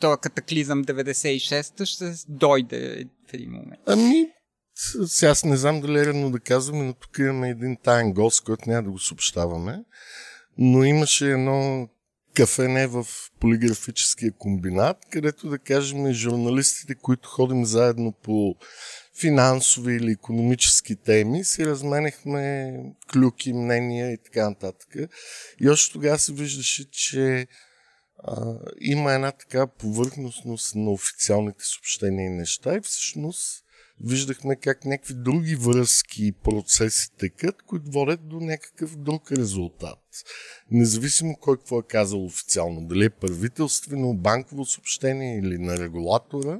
този 0.00 0.20
катаклизъм 0.20 0.84
96-та 0.84 1.86
ще 1.86 2.12
дойде 2.28 3.04
в 3.30 3.34
един 3.34 3.50
момент? 3.50 3.80
Ами, 3.86 4.28
сега 5.06 5.30
аз 5.30 5.44
не 5.44 5.56
знам 5.56 5.80
дали 5.80 5.98
е 5.98 6.06
редно 6.06 6.30
да 6.30 6.40
казваме, 6.40 6.84
но 6.84 6.94
тук 6.94 7.18
имаме 7.18 7.48
един 7.48 7.76
таен 7.82 8.12
гост, 8.12 8.44
който 8.44 8.70
няма 8.70 8.82
да 8.82 8.90
го 8.90 8.98
съобщаваме. 8.98 9.84
Но 10.58 10.84
имаше 10.84 11.32
едно 11.32 11.88
кафене 12.36 12.86
в 12.86 13.06
полиграфическия 13.40 14.32
комбинат, 14.32 14.96
където 15.10 15.48
да 15.48 15.58
кажем 15.58 16.12
журналистите, 16.12 16.94
които 16.94 17.28
ходим 17.28 17.64
заедно 17.64 18.12
по 18.12 18.54
финансови 19.20 19.94
или 19.94 20.10
економически 20.10 20.96
теми, 20.96 21.44
си 21.44 21.66
разменехме 21.66 22.74
клюки, 23.12 23.52
мнения 23.52 24.12
и 24.12 24.18
така 24.24 24.50
нататък. 24.50 24.88
И 25.60 25.68
още 25.68 25.92
тогава 25.92 26.18
се 26.18 26.32
виждаше, 26.32 26.90
че 26.90 27.46
а, 28.24 28.58
има 28.80 29.12
една 29.12 29.32
така 29.32 29.66
повърхностност 29.66 30.74
на 30.74 30.90
официалните 30.90 31.64
съобщения 31.64 32.26
и 32.26 32.30
неща 32.30 32.74
и 32.74 32.80
всъщност 32.80 33.65
виждахме 34.00 34.56
как 34.56 34.84
някакви 34.84 35.14
други 35.14 35.56
връзки 35.56 36.26
и 36.26 36.32
процеси 36.32 37.10
текат, 37.18 37.62
които 37.62 37.90
водят 37.90 38.28
до 38.28 38.40
някакъв 38.40 38.96
друг 38.96 39.32
резултат. 39.32 39.98
Независимо 40.70 41.36
кой 41.40 41.56
какво 41.56 41.78
е 41.78 41.86
казал 41.88 42.24
официално, 42.24 42.86
дали 42.86 43.04
е 43.04 43.10
правителствено, 43.10 44.14
банково 44.14 44.64
съобщение 44.64 45.38
или 45.38 45.58
на 45.58 45.78
регулатора, 45.78 46.58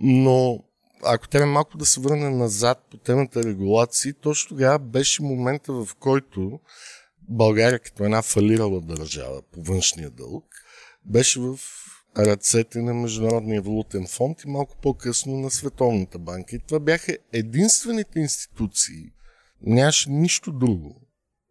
но 0.00 0.64
ако 1.04 1.28
трябва 1.28 1.52
малко 1.52 1.78
да 1.78 1.86
се 1.86 2.00
върне 2.00 2.30
назад 2.30 2.78
по 2.90 2.96
темата 2.96 3.42
регулации, 3.42 4.12
точно 4.12 4.48
тогава 4.48 4.78
беше 4.78 5.22
момента, 5.22 5.72
в 5.72 5.88
който 5.98 6.60
България 7.28 7.78
като 7.78 8.04
една 8.04 8.22
фалирала 8.22 8.80
държава 8.80 9.42
по 9.52 9.62
външния 9.62 10.10
дълг, 10.10 10.44
беше 11.04 11.40
в 11.40 11.58
ръцете 12.18 12.82
на 12.82 12.94
Международния 12.94 13.62
валутен 13.62 14.06
фонд 14.06 14.42
и 14.42 14.48
малко 14.48 14.76
по-късно 14.82 15.36
на 15.36 15.50
Световната 15.50 16.18
банка. 16.18 16.56
И 16.56 16.58
това 16.58 16.80
бяха 16.80 17.16
единствените 17.32 18.20
институции, 18.20 19.12
нямаше 19.62 20.10
нищо 20.10 20.52
друго. 20.52 21.00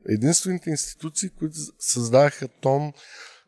Единствените 0.09 0.69
институции, 0.69 1.29
които 1.29 1.55
създадаха 1.79 2.47
том 2.47 2.93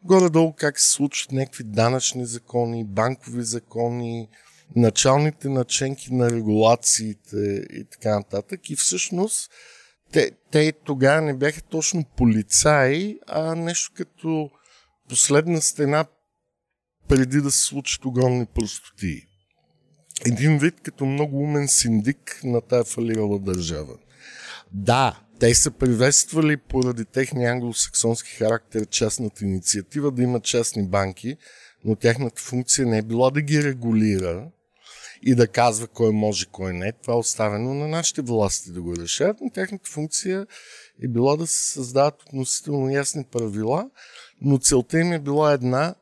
горе-долу 0.04 0.54
как 0.54 0.80
се 0.80 0.92
случват 0.92 1.32
някакви 1.32 1.64
данъчни 1.64 2.26
закони, 2.26 2.86
банкови 2.86 3.44
закони, 3.44 4.30
началните 4.76 5.50
наченки 5.50 6.14
на 6.14 6.32
регулациите 6.32 7.66
и 7.74 7.86
така 7.92 8.16
нататък. 8.16 8.70
И 8.70 8.76
всъщност 8.76 9.52
те, 10.12 10.32
те 10.52 10.72
тогава 10.72 11.22
не 11.22 11.34
бяха 11.34 11.62
точно 11.62 12.06
полицаи, 12.18 13.20
а 13.28 13.56
нещо 13.56 13.92
като 13.96 14.50
последна 15.10 15.62
стена 15.62 16.06
преди 17.08 17.42
да 17.42 17.52
се 17.52 17.62
случат 17.62 18.06
огромни 18.06 18.46
простоти. 18.46 19.28
Един 20.26 20.58
вид 20.58 20.82
като 20.84 21.06
много 21.06 21.38
умен 21.38 21.68
синдик 21.68 22.40
на 22.44 22.62
тая 22.62 22.84
фалирала 22.84 23.40
държава. 23.40 23.98
Да, 24.72 25.20
те 25.40 25.56
са 25.56 25.72
приветствали 25.72 26.58
поради 26.58 27.06
техния 27.06 27.52
англосаксонски 27.52 28.32
характер 28.32 28.86
частната 28.86 29.46
инициатива 29.46 30.12
да 30.12 30.24
имат 30.24 30.44
частни 30.44 30.88
банки, 30.88 31.38
но 31.86 31.96
тяхната 31.96 32.42
функция 32.42 32.88
не 32.88 32.98
е 32.98 33.02
била 33.02 33.30
да 33.30 33.42
ги 33.42 33.64
регулира 33.64 34.48
и 35.22 35.36
да 35.36 35.48
казва 35.48 35.88
кой 35.88 36.12
може, 36.12 36.46
кой 36.46 36.74
не. 36.74 36.92
Това 36.92 37.14
е 37.14 37.18
оставено 37.18 37.74
на 37.74 37.88
нашите 37.88 38.22
власти 38.22 38.72
да 38.72 38.82
го 38.82 38.96
решат, 38.96 39.38
но 39.42 39.50
тяхната 39.50 39.90
функция 39.90 40.48
е 41.04 41.08
била 41.08 41.36
да 41.36 41.48
се 41.48 41.72
създават 41.72 42.24
относително 42.24 42.90
ясни 42.90 43.24
правила, 43.32 43.90
но 44.42 44.58
целта 44.58 45.00
им 45.00 45.12
е 45.14 45.20
била 45.20 45.54
една 45.54 45.96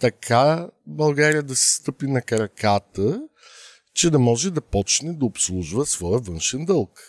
така 0.00 0.68
България 0.86 1.42
да 1.42 1.56
се 1.56 1.74
стъпи 1.74 2.06
на 2.06 2.22
краката, 2.22 3.20
че 3.94 4.10
да 4.10 4.18
може 4.18 4.50
да 4.50 4.60
почне 4.60 5.12
да 5.12 5.24
обслужва 5.24 5.86
своя 5.86 6.18
външен 6.18 6.64
дълг. 6.64 7.00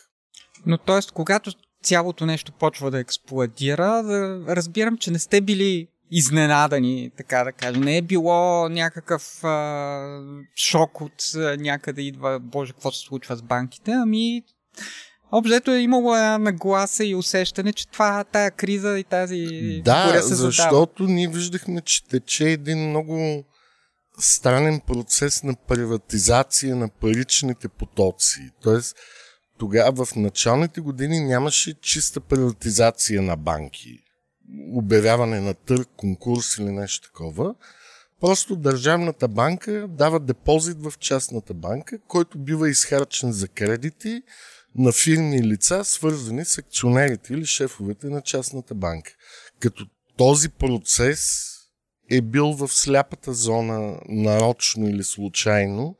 Но 0.65 0.77
т.е. 0.77 0.99
когато 1.13 1.51
цялото 1.83 2.25
нещо 2.25 2.51
почва 2.51 2.91
да 2.91 2.99
експлодира, 2.99 4.03
да 4.03 4.43
разбирам, 4.55 4.97
че 4.97 5.11
не 5.11 5.19
сте 5.19 5.41
били 5.41 5.87
изненадани, 6.11 7.11
така 7.17 7.43
да 7.43 7.51
кажа. 7.51 7.79
Не 7.79 7.97
е 7.97 8.01
било 8.01 8.69
някакъв 8.69 9.43
а, 9.43 10.21
шок 10.55 11.01
от 11.01 11.35
а, 11.35 11.57
някъде 11.59 12.01
идва, 12.01 12.39
боже, 12.39 12.73
какво 12.73 12.91
се 12.91 12.99
случва 12.99 13.35
с 13.35 13.41
банките, 13.41 13.91
ами 13.91 14.43
Обзето 15.31 15.71
е 15.71 15.79
имало 15.79 16.15
една 16.15 16.37
нагласа 16.37 17.05
и 17.05 17.15
усещане, 17.15 17.73
че 17.73 17.87
това, 17.87 18.23
тая 18.23 18.51
криза 18.51 18.99
и 18.99 19.03
тази 19.03 19.47
Да, 19.85 20.21
се 20.21 20.35
защото 20.35 21.03
задава. 21.03 21.15
ние 21.15 21.27
виждахме, 21.27 21.81
че 21.81 22.07
тече 22.07 22.49
един 22.49 22.89
много 22.89 23.43
странен 24.19 24.81
процес 24.87 25.43
на 25.43 25.55
приватизация 25.67 26.75
на 26.75 26.89
паричните 26.89 27.67
потоци. 27.67 28.49
Тоест, 28.61 28.95
тогава 29.59 30.05
в 30.05 30.15
началните 30.15 30.81
години 30.81 31.19
нямаше 31.19 31.73
чиста 31.81 32.19
приватизация 32.19 33.21
на 33.21 33.35
банки. 33.35 33.99
Обявяване 34.73 35.39
на 35.39 35.53
търг, 35.53 35.87
конкурс 35.97 36.57
или 36.57 36.71
нещо 36.71 37.07
такова. 37.07 37.55
Просто 38.21 38.55
държавната 38.55 39.27
банка 39.27 39.85
дава 39.89 40.19
депозит 40.19 40.77
в 40.81 40.93
частната 40.99 41.53
банка, 41.53 41.99
който 42.07 42.39
бива 42.39 42.69
изхарчен 42.69 43.31
за 43.31 43.47
кредити, 43.47 44.21
на 44.75 44.91
фирми 44.91 45.43
лица, 45.43 45.85
свързани 45.85 46.45
с 46.45 46.57
акционерите 46.57 47.33
или 47.33 47.45
шефовете 47.45 48.07
на 48.07 48.21
частната 48.21 48.75
банка. 48.75 49.11
Като 49.59 49.85
този 50.17 50.49
процес 50.49 51.49
е 52.11 52.21
бил 52.21 52.51
в 52.53 52.67
сляпата 52.67 53.33
зона, 53.33 53.99
нарочно 54.09 54.89
или 54.89 55.03
случайно, 55.03 55.95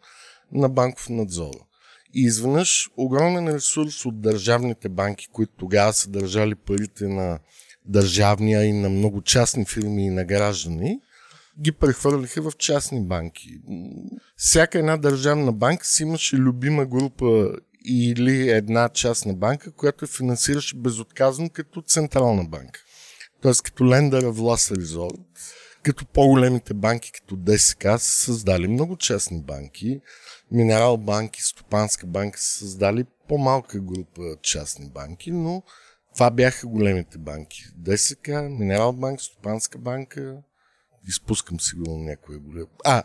на 0.52 0.70
банков 0.70 1.10
надзор. 1.10 1.54
И 2.14 2.22
изведнъж 2.22 2.90
огромен 2.98 3.48
ресурс 3.56 4.06
от 4.06 4.22
държавните 4.22 4.90
банки, 4.90 5.28
които 5.32 5.54
тогава 5.58 5.94
са 5.94 6.10
държали 6.10 6.56
парите 6.56 7.08
на 7.08 7.40
държавния 7.86 8.64
и 8.66 8.74
на 8.74 8.90
много 8.90 9.22
частни 9.22 9.66
фирми 9.66 10.06
и 10.06 10.10
на 10.10 10.26
граждани, 10.26 11.00
ги 11.62 11.72
прехвърлиха 11.72 12.42
в 12.42 12.58
частни 12.58 13.02
банки. 13.02 13.50
Всяка 14.36 14.80
една 14.80 14.98
държавна 14.98 15.52
банка 15.52 15.86
си 15.86 16.04
имаше 16.04 16.36
любима 16.36 16.86
група 16.86 17.52
или 17.86 18.50
една 18.50 18.90
частна 18.90 19.34
банка, 19.34 19.72
която 19.72 20.08
финансираше 20.08 20.78
безотказно 20.78 21.50
като 21.50 21.82
централна 21.82 22.44
банка. 22.46 22.80
Тоест 23.42 23.62
като 23.62 23.84
of 23.84 24.34
Last 24.34 24.76
Resort, 24.76 25.20
като 25.84 26.06
по-големите 26.06 26.74
банки, 26.74 27.12
като 27.12 27.36
ДСК, 27.36 27.84
са 27.84 28.00
създали 28.00 28.68
много 28.68 28.98
частни 28.98 29.42
банки. 29.42 30.02
Минерал 30.52 30.98
банки, 30.98 31.42
Стопанска 31.42 32.08
банка 32.08 32.40
са 32.40 32.58
създали 32.58 33.06
по-малка 33.28 33.80
група 33.80 34.22
частни 34.42 34.90
банки, 34.90 35.32
но 35.32 35.64
това 36.14 36.32
бяха 36.32 36.68
големите 36.68 37.18
банки. 37.18 37.64
ДСК, 37.78 38.28
Минерал 38.50 38.94
банк, 38.94 39.22
Стопанска 39.22 39.78
банка, 39.78 40.38
изпускам 41.10 41.60
сигурно 41.60 41.98
някоя 41.98 42.40
голема. 42.40 42.68
А, 42.86 43.04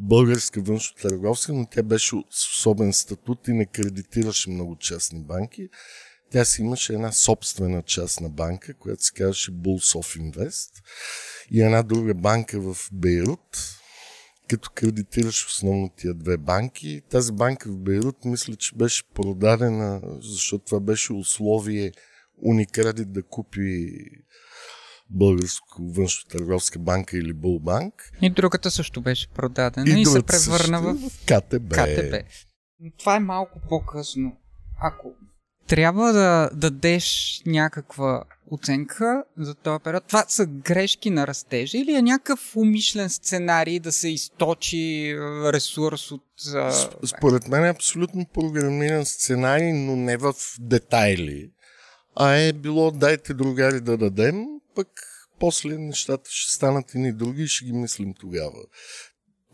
българска 0.00 0.60
външно-търговска, 0.60 1.52
но 1.52 1.66
тя 1.70 1.82
беше 1.82 2.16
с 2.30 2.56
особен 2.56 2.92
статут 2.92 3.48
и 3.48 3.52
не 3.52 3.66
кредитираше 3.66 4.50
много 4.50 4.76
частни 4.76 5.24
банки. 5.24 5.68
Тя 6.30 6.44
си 6.44 6.62
имаше 6.62 6.92
една 6.92 7.12
собствена 7.12 7.82
частна 7.82 8.28
банка, 8.28 8.74
която 8.74 9.02
се 9.02 9.12
казваше 9.12 9.52
Bulls 9.52 9.98
of 9.98 10.20
Invest 10.20 10.70
и 11.50 11.62
една 11.62 11.82
друга 11.82 12.14
банка 12.14 12.60
в 12.60 12.76
Бейрут, 12.92 13.58
като 14.48 14.70
кредитираш 14.74 15.46
основно 15.46 15.90
тия 15.96 16.14
две 16.14 16.36
банки. 16.36 17.02
Тази 17.10 17.32
банка 17.32 17.68
в 17.68 17.78
Бейрут 17.78 18.24
мисля, 18.24 18.56
че 18.56 18.76
беше 18.76 19.04
продадена, 19.14 20.00
защото 20.20 20.64
това 20.64 20.80
беше 20.80 21.12
условие 21.12 21.92
Уникредит 22.44 23.12
да 23.12 23.22
купи 23.22 23.88
Българско 25.10 25.82
външно-търговска 25.82 26.78
банка 26.78 27.18
или 27.18 27.32
Булбанк. 27.32 28.10
И 28.22 28.30
другата 28.30 28.70
също 28.70 29.00
беше 29.00 29.28
продадена 29.28 29.98
и, 29.98 30.00
и 30.00 30.06
се 30.06 30.22
превърна 30.22 30.80
в 30.80 30.96
КТБ. 31.26 31.74
КТБ. 31.74 32.14
Това 32.98 33.16
е 33.16 33.20
малко 33.20 33.60
по-късно. 33.68 34.36
Ако 34.80 35.12
трябва 35.66 36.12
да 36.12 36.50
дадеш 36.54 37.38
някаква 37.46 38.24
оценка 38.50 39.24
за 39.38 39.54
този 39.54 39.82
период, 39.84 40.04
това 40.06 40.24
са 40.28 40.46
грешки 40.46 41.10
на 41.10 41.26
растежа 41.26 41.78
или 41.78 41.94
е 41.94 42.02
някакъв 42.02 42.56
умишлен 42.56 43.10
сценарий 43.10 43.80
да 43.80 43.92
се 43.92 44.08
източи 44.08 45.14
ресурс 45.52 46.12
от... 46.12 46.22
Според 47.06 47.48
мен 47.48 47.64
е 47.64 47.68
абсолютно 47.68 48.26
програмиран 48.34 49.06
сценарий, 49.06 49.72
но 49.72 49.96
не 49.96 50.16
в 50.16 50.34
детайли. 50.60 51.50
А 52.14 52.30
е 52.30 52.52
било 52.52 52.90
дайте 52.90 53.34
другари 53.34 53.80
да 53.80 53.96
дадем, 53.96 54.46
пък 54.74 54.88
после 55.40 55.78
нещата 55.78 56.30
ще 56.32 56.54
станат 56.54 56.94
ни 56.94 57.12
други 57.12 57.42
и 57.42 57.48
ще 57.48 57.64
ги 57.64 57.72
мислим 57.72 58.14
тогава. 58.14 58.62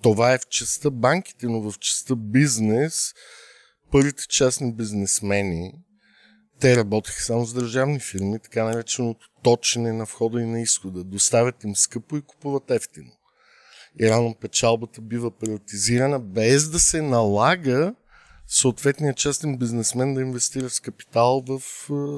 Това 0.02 0.32
е 0.32 0.38
в 0.38 0.48
частта 0.48 0.90
банките, 0.90 1.46
но 1.46 1.70
в 1.70 1.78
частта 1.78 2.14
бизнес, 2.16 3.14
първите 3.90 4.26
частни 4.28 4.74
бизнесмени, 4.74 5.72
те 6.60 6.76
работеха 6.76 7.22
само 7.22 7.46
с 7.46 7.54
държавни 7.54 8.00
фирми, 8.00 8.38
така 8.38 8.64
нареченото 8.64 9.26
точене 9.42 9.92
на 9.92 10.04
входа 10.04 10.40
и 10.40 10.46
на 10.46 10.60
изхода. 10.60 11.04
Доставят 11.04 11.64
им 11.64 11.76
скъпо 11.76 12.16
и 12.16 12.22
купуват 12.22 12.70
ефтино. 12.70 13.12
И 14.00 14.10
рано 14.10 14.34
печалбата 14.40 15.00
бива 15.00 15.30
приватизирана, 15.30 16.20
без 16.20 16.70
да 16.70 16.80
се 16.80 17.02
налага 17.02 17.94
съответният 18.48 19.16
частен 19.16 19.56
бизнесмен 19.56 20.14
да 20.14 20.20
инвестира 20.20 20.70
с 20.70 20.80
капитал 20.80 21.44
в 21.48 21.60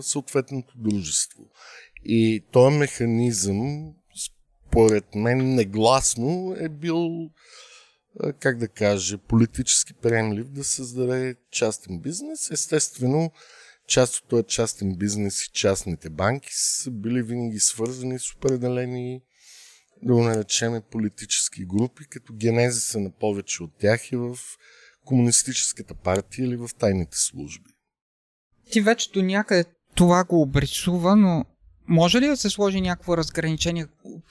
съответното 0.02 0.75
дружество. 0.76 1.50
И 2.04 2.45
този 2.52 2.76
механизъм, 2.76 3.93
според 4.66 5.14
мен, 5.14 5.54
негласно 5.54 6.56
е 6.58 6.69
бил, 6.69 7.30
как 8.38 8.58
да 8.58 8.69
кажа, 8.69 9.19
политически 9.19 9.95
приемлив 9.95 10.49
да 10.49 10.64
създаде 10.64 11.36
частен 11.50 11.99
бизнес. 11.99 12.50
Естествено, 12.50 13.32
част 13.86 14.16
от 14.16 14.28
този 14.28 14.45
частен 14.45 14.95
бизнес 14.97 15.45
и 15.45 15.50
частните 15.52 16.10
банки 16.10 16.50
са 16.52 16.90
били 16.90 17.23
винаги 17.23 17.60
свързани 17.60 18.19
с 18.19 18.34
определени 18.34 19.23
да 20.02 20.14
го 20.14 20.23
наречем 20.23 20.82
политически 20.90 21.64
групи, 21.64 22.04
като 22.10 22.32
генезиса 22.32 23.00
на 23.00 23.10
повече 23.10 23.62
от 23.62 23.71
тях 23.78 24.12
е 24.12 24.16
в 24.16 24.38
комунистическата 25.04 25.95
партия 25.95 26.47
или 26.47 26.56
в 26.56 26.71
тайните 26.78 27.17
служби. 27.17 27.71
Ти 28.71 28.80
вече 28.80 29.10
до 29.10 29.23
някъде 29.23 29.65
това 29.95 30.25
го 30.25 30.43
обрисува, 30.43 31.17
но 31.17 31.45
може 31.89 32.21
ли 32.21 32.26
да 32.26 32.36
се 32.36 32.50
сложи 32.50 32.80
някакво 32.80 33.17
разграничение 33.17 33.86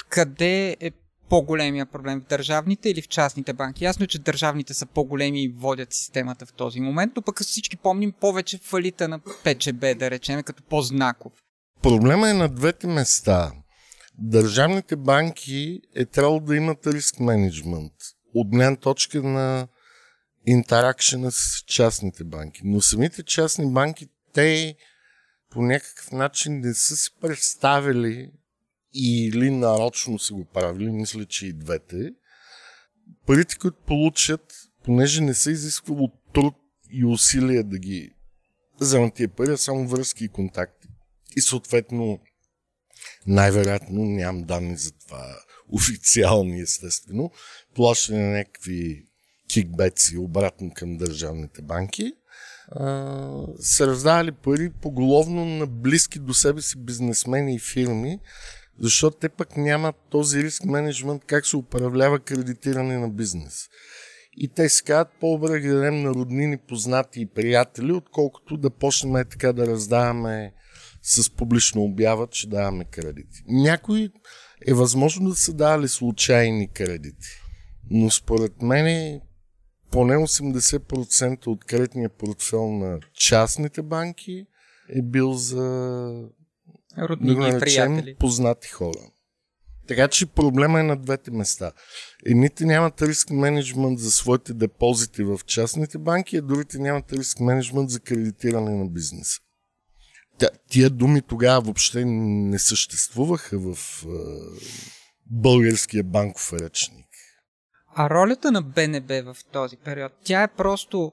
къде 0.09 0.77
е 0.79 0.91
по-големия 1.29 1.85
проблем 1.85 2.21
в 2.21 2.27
държавните 2.29 2.89
или 2.89 3.01
в 3.01 3.07
частните 3.07 3.53
банки? 3.53 3.83
Ясно 3.83 4.03
е, 4.03 4.07
че 4.07 4.19
държавните 4.19 4.73
са 4.73 4.85
по-големи 4.85 5.43
и 5.43 5.53
водят 5.57 5.93
системата 5.93 6.45
в 6.45 6.53
този 6.53 6.79
момент, 6.79 7.13
но 7.15 7.21
пък 7.21 7.41
всички 7.43 7.77
помним 7.77 8.11
повече 8.11 8.57
фалита 8.57 9.07
на 9.07 9.19
ПЧБ, 9.19 9.79
да 9.99 10.11
речем, 10.11 10.43
като 10.43 10.63
по-знаков. 10.63 11.33
Проблема 11.81 12.29
е 12.29 12.33
на 12.33 12.49
двете 12.49 12.87
места. 12.87 13.51
Държавните 14.17 14.95
банки 14.95 15.79
е 15.95 16.05
трябвало 16.05 16.39
да 16.39 16.55
имат 16.55 16.87
риск 16.87 17.19
менеджмент 17.19 17.93
от 18.35 18.49
гледна 18.49 18.75
точка 18.75 19.23
на 19.23 19.67
интеракшена 20.45 21.31
с 21.31 21.63
частните 21.67 22.23
банки. 22.23 22.61
Но 22.63 22.81
самите 22.81 23.23
частни 23.23 23.73
банки, 23.73 24.07
те 24.33 24.75
по 25.49 25.61
някакъв 25.61 26.11
начин 26.11 26.59
не 26.59 26.73
са 26.73 26.97
си 26.97 27.09
представили 27.21 28.31
или 28.93 29.49
нарочно 29.49 30.19
са 30.19 30.33
го 30.33 30.45
правили, 30.45 30.89
мисля, 30.89 31.25
че 31.25 31.47
и 31.47 31.53
двете, 31.53 32.11
парите, 33.25 33.55
които 33.55 33.77
получат, 33.87 34.53
понеже 34.83 35.21
не 35.21 35.33
са 35.33 35.51
изисквало 35.51 36.11
труд 36.33 36.55
и 36.91 37.05
усилия 37.05 37.63
да 37.63 37.77
ги 37.79 38.11
вземат 38.79 39.13
тия 39.13 39.29
пари, 39.29 39.51
а 39.51 39.57
само 39.57 39.87
връзки 39.87 40.25
и 40.25 40.29
контакти. 40.29 40.87
И 41.35 41.41
съответно, 41.41 42.19
най-вероятно, 43.27 44.05
нямам 44.05 44.43
данни 44.43 44.77
за 44.77 44.91
това, 44.91 45.39
официални 45.69 46.61
естествено, 46.61 47.31
плащане 47.75 48.19
на 48.19 48.37
някакви 48.37 49.08
кикбеци 49.49 50.17
обратно 50.17 50.71
към 50.75 50.97
държавните 50.97 51.61
банки, 51.61 52.13
са 53.59 53.87
раздавали 53.87 54.31
пари 54.31 54.71
поголовно 54.81 55.45
на 55.45 55.67
близки 55.67 56.19
до 56.19 56.33
себе 56.33 56.61
си 56.61 56.77
бизнесмени 56.77 57.55
и 57.55 57.59
фирми, 57.59 58.19
защото 58.79 59.17
те 59.17 59.29
пък 59.29 59.57
нямат 59.57 59.95
този 60.09 60.43
риск 60.43 60.65
менеджмент 60.65 61.25
как 61.25 61.45
се 61.45 61.57
управлява 61.57 62.19
кредитиране 62.19 62.97
на 62.97 63.09
бизнес. 63.09 63.67
И 64.37 64.47
те 64.47 64.69
си 64.69 64.83
казват, 64.83 65.07
по-добре 65.19 65.59
да 65.59 65.73
дадем 65.73 66.01
на 66.01 66.09
роднини, 66.09 66.57
познати 66.57 67.21
и 67.21 67.25
приятели, 67.25 67.91
отколкото 67.91 68.57
да 68.57 68.69
почнем 68.69 69.25
така 69.29 69.53
да 69.53 69.67
раздаваме 69.67 70.53
с 71.01 71.29
публична 71.35 71.81
обява, 71.81 72.27
че 72.27 72.49
даваме 72.49 72.85
кредити. 72.85 73.43
Някои 73.47 74.09
е 74.67 74.73
възможно 74.73 75.29
да 75.29 75.35
са 75.35 75.53
давали 75.53 75.87
случайни 75.87 76.67
кредити. 76.67 77.27
Но 77.89 78.11
според 78.11 78.61
мен 78.61 79.21
поне 79.91 80.15
80% 80.15 81.47
от 81.47 81.65
кредитния 81.65 82.09
портфел 82.09 82.71
на 82.71 82.99
частните 83.13 83.81
банки 83.81 84.45
е 84.89 85.01
бил 85.01 85.33
за 85.33 86.11
роднини 86.97 87.35
да 87.35 87.41
наречем, 87.41 87.95
приятели. 87.95 88.15
познати 88.15 88.67
хора. 88.67 88.99
Така 89.87 90.07
че 90.07 90.25
проблема 90.25 90.79
е 90.79 90.83
на 90.83 90.97
двете 90.97 91.31
места. 91.31 91.71
Едните 92.25 92.65
нямат 92.65 93.01
риск 93.01 93.29
менеджмент 93.29 93.99
за 93.99 94.11
своите 94.11 94.53
депозити 94.53 95.23
в 95.23 95.39
частните 95.45 95.97
банки, 95.97 96.37
а 96.37 96.41
другите 96.41 96.79
нямат 96.79 97.13
риск 97.13 97.39
менеджмент 97.39 97.89
за 97.89 97.99
кредитиране 97.99 98.75
на 98.75 98.85
бизнеса. 98.85 99.39
Тия 100.69 100.89
думи 100.89 101.21
тогава 101.21 101.61
въобще 101.61 102.05
не 102.05 102.59
съществуваха 102.59 103.59
в 103.59 103.77
е, 104.03 104.09
българския 105.25 106.03
банков 106.03 106.53
речник. 106.53 107.08
А 108.01 108.09
ролята 108.09 108.51
на 108.51 108.61
БНБ 108.61 109.21
в 109.23 109.37
този 109.51 109.77
период, 109.77 110.11
тя 110.23 110.43
е 110.43 110.47
просто 110.47 111.11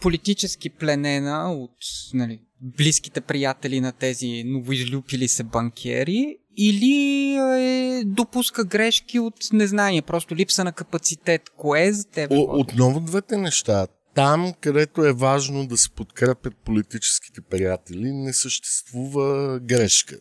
политически 0.00 0.70
пленена 0.70 1.52
от 1.52 1.70
нали, 2.14 2.40
близките 2.60 3.20
приятели 3.20 3.80
на 3.80 3.92
тези 3.92 4.42
новоизлюпили 4.46 5.28
се 5.28 5.44
банкери 5.44 6.36
или 6.56 7.34
е, 7.36 8.02
допуска 8.04 8.64
грешки 8.64 9.18
от 9.18 9.34
незнание, 9.52 10.02
просто 10.02 10.36
липса 10.36 10.64
на 10.64 10.72
капацитет. 10.72 11.42
Кое 11.56 11.86
е 11.86 11.92
за 11.92 12.04
теб? 12.04 12.30
Отново 12.32 13.00
двете 13.00 13.36
неща. 13.36 13.86
Там, 14.14 14.52
където 14.60 15.04
е 15.04 15.12
важно 15.12 15.66
да 15.66 15.76
се 15.76 15.90
подкрепят 15.90 16.56
политическите 16.64 17.40
приятели, 17.40 18.12
не 18.12 18.32
съществува 18.32 19.60
грешка. 19.60 20.16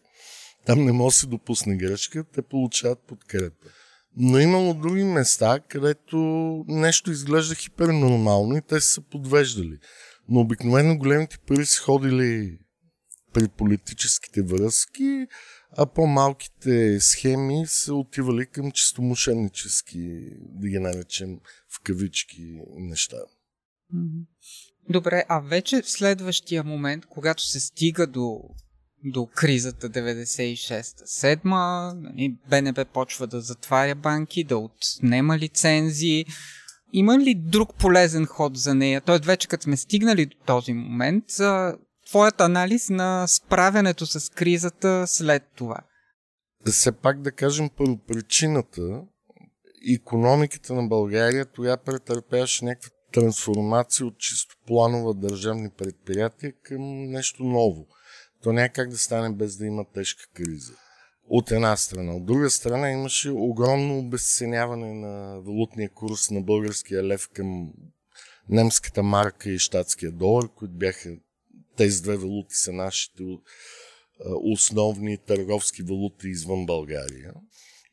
Там 0.65 0.85
не 0.85 0.91
може 0.91 1.13
да 1.13 1.19
се 1.19 1.27
допусне 1.27 1.75
грешка, 1.75 2.23
те 2.35 2.41
получават 2.41 2.99
подкрепа. 3.07 3.67
Но 4.19 4.39
имало 4.39 4.73
други 4.73 5.03
места, 5.03 5.59
където 5.67 6.17
нещо 6.67 7.11
изглежда 7.11 7.55
хипернормално 7.55 8.57
и 8.57 8.61
те 8.61 8.81
са 8.81 9.01
подвеждали. 9.01 9.77
Но 10.29 10.39
обикновено 10.39 10.97
големите 10.97 11.37
пари 11.47 11.65
са 11.65 11.81
ходили 11.81 12.59
при 13.33 13.47
политическите 13.47 14.41
връзки, 14.41 15.27
а 15.77 15.85
по-малките 15.85 16.99
схеми 17.01 17.63
са 17.67 17.93
отивали 17.93 18.45
към 18.45 18.71
чисто 18.71 19.01
мошеннически, 19.01 19.99
да 20.39 20.67
ги 20.67 20.79
наречем 20.79 21.39
в 21.75 21.83
кавички 21.83 22.59
неща. 22.77 23.17
Добре, 24.89 25.23
а 25.29 25.39
вече 25.39 25.81
в 25.81 25.89
следващия 25.89 26.63
момент, 26.63 27.05
когато 27.05 27.43
се 27.43 27.59
стига 27.59 28.07
до, 28.07 28.41
до 29.03 29.25
кризата 29.25 29.89
96-7, 29.89 31.43
нали, 31.93 32.37
БНБ 32.49 32.85
почва 32.85 33.27
да 33.27 33.41
затваря 33.41 33.95
банки, 33.95 34.43
да 34.43 34.57
отнема 34.57 35.37
лицензии. 35.37 36.25
Има 36.93 37.19
ли 37.19 37.35
друг 37.35 37.75
полезен 37.75 38.25
ход 38.25 38.57
за 38.57 38.75
нея? 38.75 39.01
Тоест, 39.01 39.25
вече 39.25 39.47
като 39.47 39.63
сме 39.63 39.77
стигнали 39.77 40.25
до 40.25 40.37
този 40.45 40.73
момент, 40.73 41.25
твоят 42.07 42.41
анализ 42.41 42.89
на 42.89 43.27
справянето 43.27 44.05
с 44.05 44.31
кризата 44.31 45.07
след 45.07 45.43
това? 45.55 45.77
Все 46.65 46.91
пак 46.91 47.21
да 47.21 47.31
кажем 47.31 47.69
първо 47.77 47.97
причината. 48.07 49.01
Економиката 49.95 50.73
на 50.73 50.87
България 50.87 51.45
тогава 51.45 51.77
претърпяваше 51.77 52.65
някаква 52.65 52.89
трансформация 53.13 54.05
от 54.05 54.17
чисто 54.17 54.55
планова 54.67 55.13
държавни 55.13 55.69
предприятия 55.77 56.53
към 56.63 57.11
нещо 57.11 57.43
ново. 57.43 57.87
То 58.47 58.53
няма 58.53 58.69
как 58.69 58.89
да 58.89 58.97
стане 58.97 59.35
без 59.35 59.57
да 59.57 59.65
има 59.65 59.85
тежка 59.93 60.23
криза. 60.33 60.73
От 61.29 61.51
една 61.51 61.77
страна. 61.77 62.15
От 62.15 62.25
друга 62.25 62.49
страна 62.49 62.91
имаше 62.91 63.29
огромно 63.29 63.99
обесценяване 63.99 64.93
на 64.93 65.41
валутния 65.41 65.89
курс 65.89 66.31
на 66.31 66.41
българския 66.41 67.03
лев 67.03 67.29
към 67.33 67.71
немската 68.49 69.03
марка 69.03 69.49
и 69.49 69.59
щатския 69.59 70.11
долар, 70.11 70.49
които 70.55 70.73
бяха 70.73 71.15
тези 71.77 72.01
две 72.01 72.17
валути 72.17 72.55
са 72.55 72.73
нашите 72.73 73.23
основни 74.43 75.17
търговски 75.17 75.81
валути 75.81 76.27
извън 76.27 76.65
България. 76.65 77.33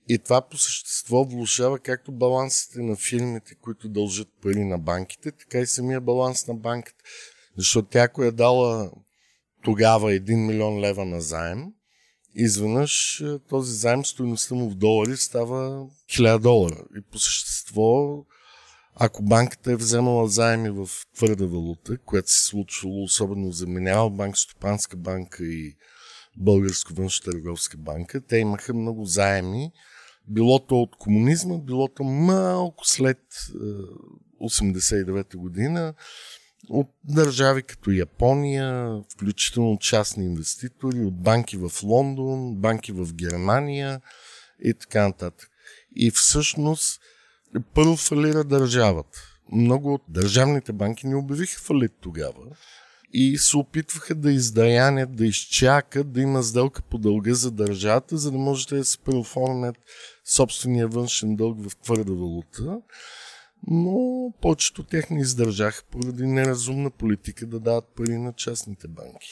И 0.08 0.18
това 0.18 0.48
по 0.48 0.58
същество 0.58 1.24
влушава 1.24 1.78
както 1.78 2.12
балансите 2.12 2.82
на 2.82 2.96
фирмите, 2.96 3.54
които 3.54 3.88
дължат 3.88 4.28
пари 4.42 4.64
на 4.64 4.78
банките, 4.78 5.32
така 5.32 5.58
и 5.58 5.66
самия 5.66 6.00
баланс 6.00 6.46
на 6.46 6.54
банката. 6.54 7.04
Защото 7.56 7.88
тя, 7.88 8.02
ако 8.02 8.24
е 8.24 8.30
дала 8.30 8.90
тогава 9.64 10.11
1 10.11 10.46
милион 10.46 10.81
лева 10.81 11.05
на 11.05 11.20
заем, 11.20 11.64
изведнъж 12.35 13.22
този 13.48 13.72
заем, 13.72 14.05
стоеността 14.05 14.55
му 14.55 14.70
в 14.70 14.74
долари 14.74 15.16
става 15.16 15.87
1000 16.11 16.38
долара. 16.38 16.85
И 16.98 17.00
по 17.12 17.18
същество 17.18 18.24
ако 18.96 19.22
банката 19.22 19.72
е 19.72 19.77
вземала 19.77 20.29
заеми 20.29 20.70
в 20.70 20.88
твърда 21.14 21.46
валута, 21.46 21.98
което 21.98 22.31
се 22.31 22.46
случвало 22.46 23.05
особено 23.05 23.53
за 23.53 23.66
Минерал 23.66 24.11
банк, 24.11 24.38
Стопанска 24.38 24.96
банка 24.96 25.44
и 25.44 25.77
Българско 26.37 26.94
външна 26.94 27.33
търговска 27.33 27.77
банка, 27.77 28.20
те 28.20 28.37
имаха 28.37 28.74
много 28.74 29.05
заеми, 29.05 29.72
било 30.29 30.66
то 30.66 30.83
от 30.83 30.96
комунизма, 30.96 31.59
било 31.59 31.88
то 31.88 32.05
малко 32.05 32.87
след 32.87 33.18
89-та 34.42 35.38
година, 35.38 35.94
от 36.68 36.88
държави 37.05 37.62
като 37.62 37.90
Япония, 37.90 39.00
включително 39.12 39.79
частни 39.79 40.24
инвеститори, 40.24 41.05
от 41.05 41.22
банки 41.22 41.57
в 41.57 41.70
Лондон, 41.83 42.55
банки 42.55 42.92
в 42.92 43.14
Германия 43.14 44.00
и 44.64 44.74
така 44.74 45.09
нататък. 45.09 45.48
И 45.96 46.11
всъщност 46.11 47.00
първо 47.74 47.96
фалира 47.96 48.44
държавата. 48.44 49.18
Много 49.53 49.94
от 49.94 50.03
държавните 50.09 50.72
банки 50.72 51.07
не 51.07 51.16
обявиха 51.16 51.61
фалит 51.61 51.92
тогава 52.00 52.57
и 53.16 53.38
се 53.38 53.57
опитваха 53.57 54.14
да 54.14 54.33
издаянят, 54.33 55.16
да 55.16 55.27
изчакат, 55.27 56.12
да 56.12 56.20
има 56.20 56.42
сделка 56.42 56.83
по 56.83 56.98
дълга 56.98 57.35
за 57.35 57.50
държавата, 57.50 58.16
за 58.16 58.31
да 58.31 58.38
можете 58.38 58.77
да 58.77 58.85
се 58.85 58.98
преоформят 58.98 59.77
собствения 60.24 60.88
външен 60.88 61.37
дълг 61.37 61.68
в 61.68 61.77
твърда 61.77 62.12
валута. 62.12 62.81
Но 63.66 64.33
повечето 64.40 64.81
от 64.83 64.88
тях 64.88 65.11
не 65.11 65.20
издържаха 65.20 65.83
поради 65.90 66.27
неразумна 66.27 66.90
политика 66.90 67.46
да 67.46 67.61
дават 67.61 67.85
пари 67.96 68.18
на 68.18 68.33
частните 68.33 68.88
банки. 68.88 69.29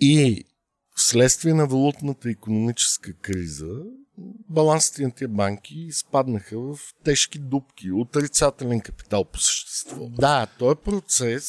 И 0.00 0.44
вследствие 0.96 1.54
на 1.54 1.66
валутната 1.66 2.30
економическа 2.30 3.12
криза, 3.12 3.82
балансите 4.48 5.02
на 5.02 5.10
тези 5.10 5.32
банки 5.32 5.88
спаднаха 5.92 6.60
в 6.60 6.78
тежки 7.04 7.38
дупки, 7.38 7.92
отрицателен 7.92 8.80
капитал 8.80 9.24
по 9.24 9.38
същество. 9.38 10.08
Да, 10.08 10.46
този 10.58 10.76
процес 10.84 11.46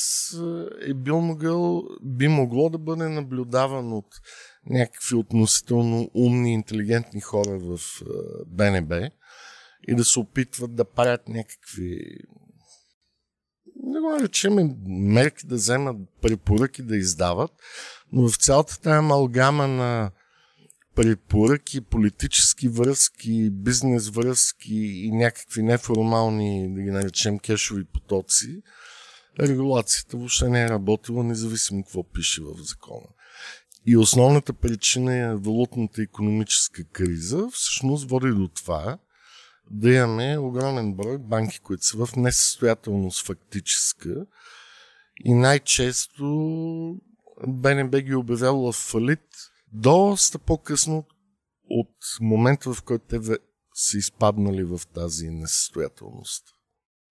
е 0.87 0.93
бил 0.93 1.21
могъл, 1.21 1.83
би 2.03 2.27
могло 2.27 2.69
да 2.69 2.77
бъде 2.77 3.09
наблюдаван 3.09 3.93
от 3.93 4.07
някакви 4.65 5.15
относително 5.15 6.09
умни, 6.13 6.53
интелигентни 6.53 7.21
хора 7.21 7.59
в 7.59 7.79
БНБ 8.47 9.09
и 9.87 9.95
да 9.95 10.05
се 10.05 10.19
опитват 10.19 10.75
да 10.75 10.85
правят 10.85 11.27
някакви 11.27 11.99
не 13.89 13.99
го 13.99 14.09
наречем 14.09 14.75
мерки 14.87 15.47
да 15.47 15.55
вземат 15.55 15.97
препоръки 16.21 16.81
да 16.83 16.97
издават, 16.97 17.51
но 18.11 18.29
в 18.29 18.37
цялата 18.37 18.79
тази 18.79 18.97
амалгама 18.97 19.67
на 19.67 20.11
препоръки, 20.95 21.81
политически 21.81 22.67
връзки, 22.67 23.49
бизнес 23.51 24.09
връзки 24.09 24.75
и 24.75 25.11
някакви 25.11 25.63
неформални, 25.63 26.73
да 26.73 26.81
ги 26.81 26.91
наречем, 26.91 27.39
кешови 27.39 27.85
потоци, 27.85 28.61
регулацията 29.39 30.17
въобще 30.17 30.49
не 30.49 30.63
е 30.63 30.69
работила, 30.69 31.23
независимо 31.23 31.83
какво 31.83 32.03
пише 32.03 32.41
в 32.41 32.63
закона. 32.63 33.07
И 33.85 33.97
основната 33.97 34.53
причина 34.53 35.15
е 35.15 35.35
валутната 35.35 36.01
економическа 36.01 36.83
криза, 36.83 37.47
всъщност 37.53 38.09
води 38.09 38.29
до 38.29 38.47
това 38.47 38.97
да 39.71 39.93
имаме 39.93 40.37
огромен 40.37 40.93
брой 40.93 41.17
банки, 41.17 41.59
които 41.59 41.85
са 41.85 42.05
в 42.05 42.15
несъстоятелност 42.15 43.25
фактическа 43.25 44.25
и 45.25 45.33
най-често 45.33 46.25
БНБ 47.47 48.01
ги 48.01 48.15
обявява 48.15 48.71
в 48.71 48.75
фалит 48.75 49.25
доста 49.71 50.39
по-късно 50.39 51.05
от 51.69 51.95
момента, 52.21 52.73
в 52.73 52.83
който 52.83 53.05
те 53.07 53.19
са 53.73 53.97
изпаднали 53.97 54.63
в 54.63 54.81
тази 54.93 55.29
несъстоятелност. 55.29 56.43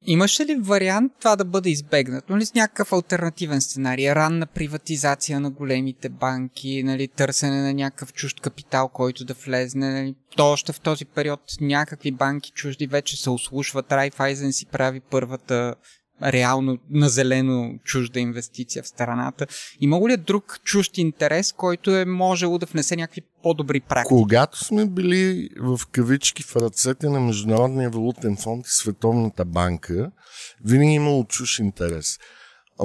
Имаше 0.06 0.46
ли 0.46 0.56
вариант 0.60 1.12
това 1.20 1.36
да 1.36 1.44
бъде 1.44 1.70
избегнато? 1.70 2.32
Нали, 2.32 2.46
с 2.46 2.54
някакъв 2.54 2.92
альтернативен 2.92 3.60
сценарий? 3.60 4.14
Ранна 4.14 4.46
приватизация 4.46 5.40
на 5.40 5.50
големите 5.50 6.08
банки, 6.08 6.82
нали, 6.82 7.08
търсене 7.08 7.62
на 7.62 7.74
някакъв 7.74 8.12
чужд 8.12 8.40
капитал, 8.40 8.88
който 8.88 9.24
да 9.24 9.34
влезне. 9.34 9.92
Нали, 9.92 10.14
то 10.36 10.52
още 10.52 10.72
в 10.72 10.80
този 10.80 11.04
период 11.04 11.40
някакви 11.60 12.12
банки 12.12 12.50
чужди 12.50 12.86
вече 12.86 13.22
се 13.22 13.30
ослушват. 13.30 13.92
Райфайзен 13.92 14.52
си 14.52 14.66
прави 14.66 15.00
първата 15.00 15.74
реално 16.22 16.78
на 16.90 17.08
зелено 17.08 17.78
чужда 17.84 18.20
инвестиция 18.20 18.82
в 18.82 18.88
страната. 18.88 19.46
Има 19.80 20.08
ли 20.08 20.12
е 20.12 20.16
друг 20.16 20.60
чужд 20.64 20.98
интерес, 20.98 21.52
който 21.52 21.96
е 21.96 22.04
можело 22.04 22.58
да 22.58 22.66
внесе 22.66 22.96
някакви 22.96 23.22
по-добри 23.42 23.80
практики? 23.80 24.08
Когато 24.08 24.64
сме 24.64 24.86
били 24.86 25.48
в 25.60 25.80
кавички 25.92 26.42
в 26.42 26.56
ръцете 26.56 27.08
на 27.08 27.20
Международния 27.20 27.90
валутен 27.90 28.36
фонд 28.36 28.66
и 28.66 28.70
Световната 28.70 29.44
банка, 29.44 30.10
винаги 30.64 30.90
е 30.90 30.94
имало 30.94 31.24
чуж 31.24 31.58
интерес. 31.58 32.18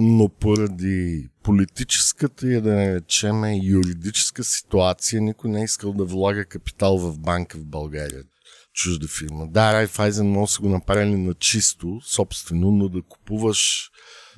Но 0.01 0.29
поради 0.29 1.29
политическата 1.43 2.47
и 2.47 2.61
да 2.61 2.95
речеме 2.95 3.59
юридическа 3.63 4.43
ситуация, 4.43 5.21
никой 5.21 5.49
не 5.49 5.61
е 5.61 5.63
искал 5.63 5.93
да 5.93 6.05
влага 6.05 6.45
капитал 6.45 6.97
в 6.97 7.19
банка 7.19 7.57
в 7.57 7.65
България 7.65 8.23
чужда 8.73 9.07
фирма. 9.07 9.47
Да, 9.47 9.73
Райфайзен 9.73 10.31
може 10.31 10.53
са 10.53 10.61
го 10.61 10.69
направили 10.69 11.15
на 11.15 11.33
чисто, 11.33 11.99
собствено, 12.05 12.71
но 12.71 12.89
да 12.89 13.01
купуваш 13.01 13.89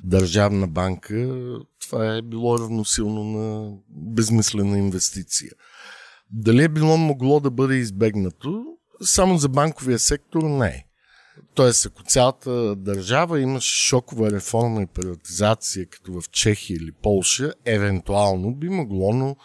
държавна 0.04 0.66
банка, 0.66 1.38
това 1.80 2.16
е 2.16 2.22
било 2.22 2.58
равносилно 2.58 3.24
на 3.24 3.76
безмислена 3.88 4.78
инвестиция. 4.78 5.52
Дали 6.30 6.62
е 6.62 6.68
било 6.68 6.96
могло 6.96 7.40
да 7.40 7.50
бъде 7.50 7.74
избегнато? 7.74 8.64
Само 9.02 9.38
за 9.38 9.48
банковия 9.48 9.98
сектор 9.98 10.42
не. 10.42 10.86
Тоест, 11.54 11.86
ако 11.86 12.02
цялата 12.02 12.76
държава 12.76 13.40
имаше 13.40 13.86
шокова 13.86 14.30
реформа 14.30 14.82
и 14.82 14.86
приватизация, 14.86 15.86
като 15.86 16.20
в 16.20 16.30
Чехия 16.30 16.76
или 16.76 16.92
Полша, 17.02 17.52
евентуално 17.64 18.54
би 18.54 18.68
могло, 18.68 19.12
но 19.12 19.36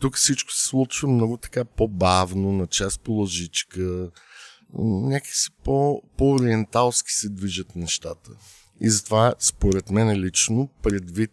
тук 0.00 0.16
всичко 0.16 0.52
се 0.52 0.66
случва 0.66 1.08
много 1.08 1.36
така 1.36 1.64
по-бавно, 1.64 2.52
на 2.52 2.66
част 2.66 3.00
по 3.00 3.12
лъжичка, 3.12 4.10
някакси 4.82 5.50
по, 5.64 6.02
по-ориенталски 6.18 7.12
се 7.12 7.28
движат 7.28 7.76
нещата. 7.76 8.30
И 8.80 8.90
затова, 8.90 9.34
според 9.38 9.90
мен 9.90 10.20
лично, 10.20 10.68
предвид 10.82 11.32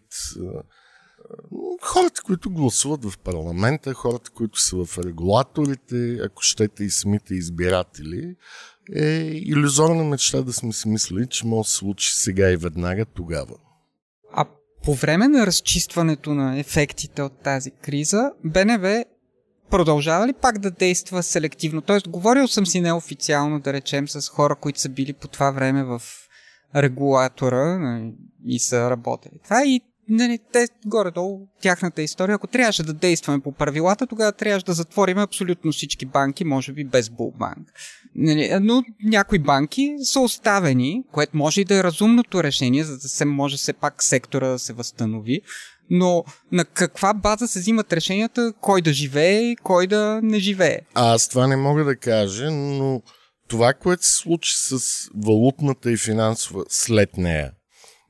хората, 1.82 2.22
които 2.22 2.50
гласуват 2.50 3.04
в 3.04 3.18
парламента, 3.18 3.94
хората, 3.94 4.30
които 4.30 4.60
са 4.60 4.84
в 4.84 4.98
регулаторите, 4.98 6.18
ако 6.24 6.42
щете 6.42 6.84
и 6.84 6.90
самите 6.90 7.34
избиратели, 7.34 8.36
е 8.96 9.06
иллюзорна 9.34 10.04
мечта 10.04 10.42
да 10.42 10.52
сме 10.52 10.72
си 10.72 10.88
мислили, 10.88 11.26
че 11.30 11.46
може 11.46 11.66
да 11.66 11.70
се 11.70 11.76
случи 11.76 12.12
сега 12.14 12.50
и 12.50 12.56
веднага 12.56 13.04
тогава. 13.04 13.54
А 14.32 14.44
по 14.84 14.94
време 14.94 15.28
на 15.28 15.46
разчистването 15.46 16.34
на 16.34 16.58
ефектите 16.58 17.22
от 17.22 17.42
тази 17.42 17.70
криза, 17.70 18.32
БНВ 18.44 19.04
продължава 19.72 20.28
ли 20.28 20.32
пак 20.32 20.58
да 20.58 20.70
действа 20.70 21.22
селективно? 21.22 21.80
Тоест, 21.80 22.08
говорил 22.08 22.48
съм 22.48 22.66
си 22.66 22.80
неофициално, 22.80 23.60
да 23.60 23.72
речем, 23.72 24.08
с 24.08 24.28
хора, 24.28 24.54
които 24.54 24.80
са 24.80 24.88
били 24.88 25.12
по 25.12 25.28
това 25.28 25.50
време 25.50 25.84
в 25.84 26.02
регулатора 26.76 28.00
и 28.46 28.58
са 28.58 28.90
работили. 28.90 29.34
Това 29.44 29.64
и 29.64 29.80
нали, 30.08 30.38
те 30.52 30.68
горе-долу 30.86 31.46
тяхната 31.62 32.02
история. 32.02 32.34
Ако 32.34 32.46
трябваше 32.46 32.82
да 32.82 32.92
действаме 32.92 33.40
по 33.40 33.52
правилата, 33.52 34.06
тогава 34.06 34.32
трябваше 34.32 34.66
да 34.66 34.72
затворим 34.72 35.18
абсолютно 35.18 35.72
всички 35.72 36.06
банки, 36.06 36.44
може 36.44 36.72
би 36.72 36.84
без 36.84 37.10
Булбанк. 37.10 37.72
Нали, 38.14 38.50
но 38.60 38.82
някои 39.04 39.38
банки 39.38 39.94
са 40.02 40.20
оставени, 40.20 41.04
което 41.12 41.36
може 41.36 41.60
и 41.60 41.64
да 41.64 41.78
е 41.78 41.84
разумното 41.84 42.44
решение, 42.44 42.84
за 42.84 42.98
да 42.98 43.08
се 43.08 43.24
може 43.24 43.56
все 43.56 43.72
пак 43.72 44.02
сектора 44.02 44.48
да 44.48 44.58
се 44.58 44.72
възстанови. 44.72 45.40
Но 45.90 46.24
на 46.52 46.64
каква 46.64 47.14
база 47.14 47.48
се 47.48 47.60
взимат 47.60 47.92
решенията, 47.92 48.52
кой 48.60 48.82
да 48.82 48.92
живее 48.92 49.40
и 49.40 49.56
кой 49.56 49.86
да 49.86 50.20
не 50.22 50.38
живее? 50.38 50.78
Аз 50.94 51.28
това 51.28 51.46
не 51.46 51.56
мога 51.56 51.84
да 51.84 51.96
кажа, 51.96 52.50
но 52.50 53.02
това, 53.48 53.74
което 53.74 54.06
се 54.06 54.12
случи 54.12 54.54
с 54.56 54.80
валутната 55.14 55.92
и 55.92 55.96
финансова 55.96 56.64
след 56.68 57.16
нея, 57.16 57.52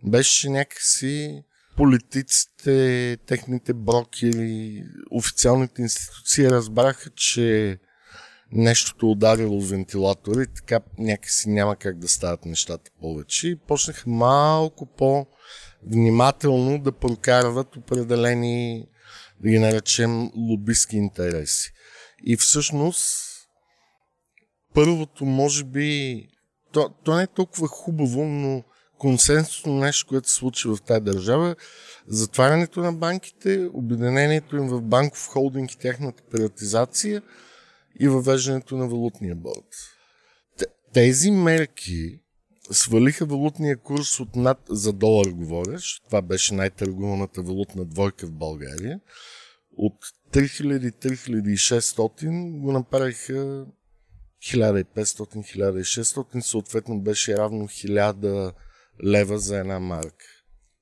беше 0.04 0.50
някакси 0.50 1.42
политиците, 1.76 3.16
техните 3.26 3.74
брокери, 3.74 4.84
официалните 5.10 5.82
институции 5.82 6.50
разбраха, 6.50 7.10
че 7.10 7.78
нещото 8.52 9.10
ударило 9.10 9.60
вентилатора 9.60 10.42
и 10.42 10.46
така 10.56 10.80
някакси 10.98 11.48
няма 11.48 11.76
как 11.76 11.98
да 11.98 12.08
стават 12.08 12.44
нещата 12.44 12.90
повече. 13.00 13.48
И 13.48 13.56
почнаха 13.56 14.10
малко 14.10 14.86
по-внимателно 15.82 16.78
да 16.78 16.92
прокарват 16.92 17.76
определени, 17.76 18.86
да 19.40 19.50
ги 19.50 19.58
наречем, 19.58 20.30
лобистки 20.36 20.96
интереси. 20.96 21.72
И 22.24 22.36
всъщност, 22.36 23.08
първото, 24.74 25.24
може 25.24 25.64
би, 25.64 26.28
то, 26.72 26.88
то 27.04 27.16
не 27.16 27.22
е 27.22 27.26
толкова 27.26 27.68
хубаво, 27.68 28.24
но 28.24 28.62
консенсусно 28.98 29.74
нещо, 29.74 30.06
което 30.08 30.28
се 30.28 30.34
случи 30.34 30.68
в 30.68 30.78
тази 30.86 31.00
държава. 31.00 31.56
Затварянето 32.08 32.80
на 32.80 32.92
банките, 32.92 33.68
обединението 33.72 34.56
им 34.56 34.68
в 34.68 34.82
банков 34.82 35.28
холдинг 35.28 35.72
и 35.72 35.78
тяхната 35.78 36.22
приватизация 36.30 37.22
и 38.00 38.08
въвеждането 38.08 38.76
на 38.76 38.88
валутния 38.88 39.34
борт. 39.36 39.66
Тези 40.92 41.30
мерки 41.30 42.21
свалиха 42.72 43.26
валутния 43.26 43.76
курс 43.76 44.20
от 44.20 44.36
над, 44.36 44.58
за 44.68 44.92
долар 44.92 45.26
говориш, 45.26 46.00
това 46.04 46.22
беше 46.22 46.54
най-търгуваната 46.54 47.42
валутна 47.42 47.84
двойка 47.84 48.26
в 48.26 48.32
България, 48.32 49.00
от 49.76 49.94
3000-3600 50.32 52.60
го 52.60 52.72
направиха 52.72 53.66
1500-1600, 54.42 56.40
съответно 56.40 57.00
беше 57.00 57.36
равно 57.36 57.68
1000 57.68 58.52
лева 59.04 59.38
за 59.38 59.58
една 59.58 59.80
марка. 59.80 60.24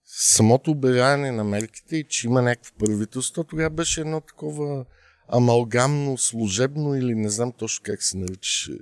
Самото 0.04 0.70
обявяване 0.70 1.32
на 1.32 1.44
мерките 1.44 1.96
и 1.96 2.04
че 2.08 2.26
има 2.26 2.42
някакво 2.42 2.74
правителство, 2.74 3.44
тогава 3.44 3.70
беше 3.70 4.00
едно 4.00 4.20
такова 4.20 4.84
амалгамно, 5.28 6.18
служебно 6.18 6.94
или 6.94 7.14
не 7.14 7.28
знам 7.28 7.52
точно 7.52 7.82
как 7.84 8.02
се 8.02 8.18
наричаше 8.18 8.72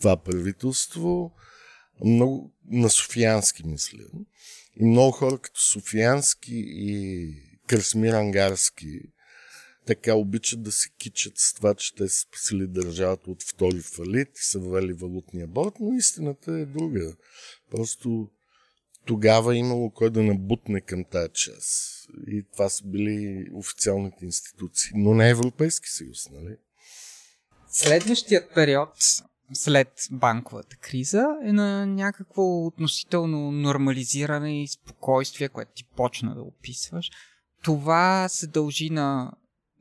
това 0.00 0.16
правителство. 0.16 1.32
Много 2.04 2.54
на 2.70 2.90
Софиянски, 2.90 3.66
мисля. 3.66 4.04
И 4.80 4.84
много 4.84 5.12
хора 5.12 5.38
като 5.38 5.60
Софиянски 5.60 6.64
и 6.66 7.34
Красмир 7.66 8.12
Ангарски 8.12 9.00
така 9.86 10.14
обичат 10.14 10.62
да 10.62 10.72
се 10.72 10.88
кичат 10.98 11.32
с 11.36 11.54
това, 11.54 11.74
че 11.74 11.94
те 11.94 12.08
са 12.08 12.20
спасили 12.20 12.66
държавата 12.66 13.30
от 13.30 13.42
втори 13.42 13.80
фалит 13.80 14.28
и 14.38 14.44
са 14.44 14.58
въвели 14.58 14.92
валутния 14.92 15.46
борт, 15.46 15.74
но 15.80 15.94
истината 15.94 16.52
е 16.52 16.66
друга. 16.66 17.16
Просто 17.70 18.30
тогава 19.06 19.56
имало 19.56 19.90
кой 19.90 20.10
да 20.10 20.22
набутне 20.22 20.80
към 20.80 21.04
тази 21.04 21.30
част. 21.32 22.06
И 22.26 22.44
това 22.52 22.68
са 22.68 22.84
били 22.84 23.46
официалните 23.54 24.24
институции, 24.24 24.92
но 24.94 25.14
не 25.14 25.30
Европейски 25.30 25.88
съюз, 25.88 26.30
нали? 26.30 26.56
Следващият 27.70 28.54
период 28.54 28.90
след 29.52 29.88
банковата 30.10 30.76
криза 30.76 31.24
е 31.44 31.52
на 31.52 31.86
някакво 31.86 32.66
относително 32.66 33.52
нормализиране 33.52 34.62
и 34.62 34.68
спокойствие, 34.68 35.48
което 35.48 35.72
ти 35.74 35.84
почна 35.96 36.34
да 36.34 36.42
описваш. 36.42 37.10
Това 37.62 38.28
се 38.28 38.46
дължи 38.46 38.90
на, 38.90 39.32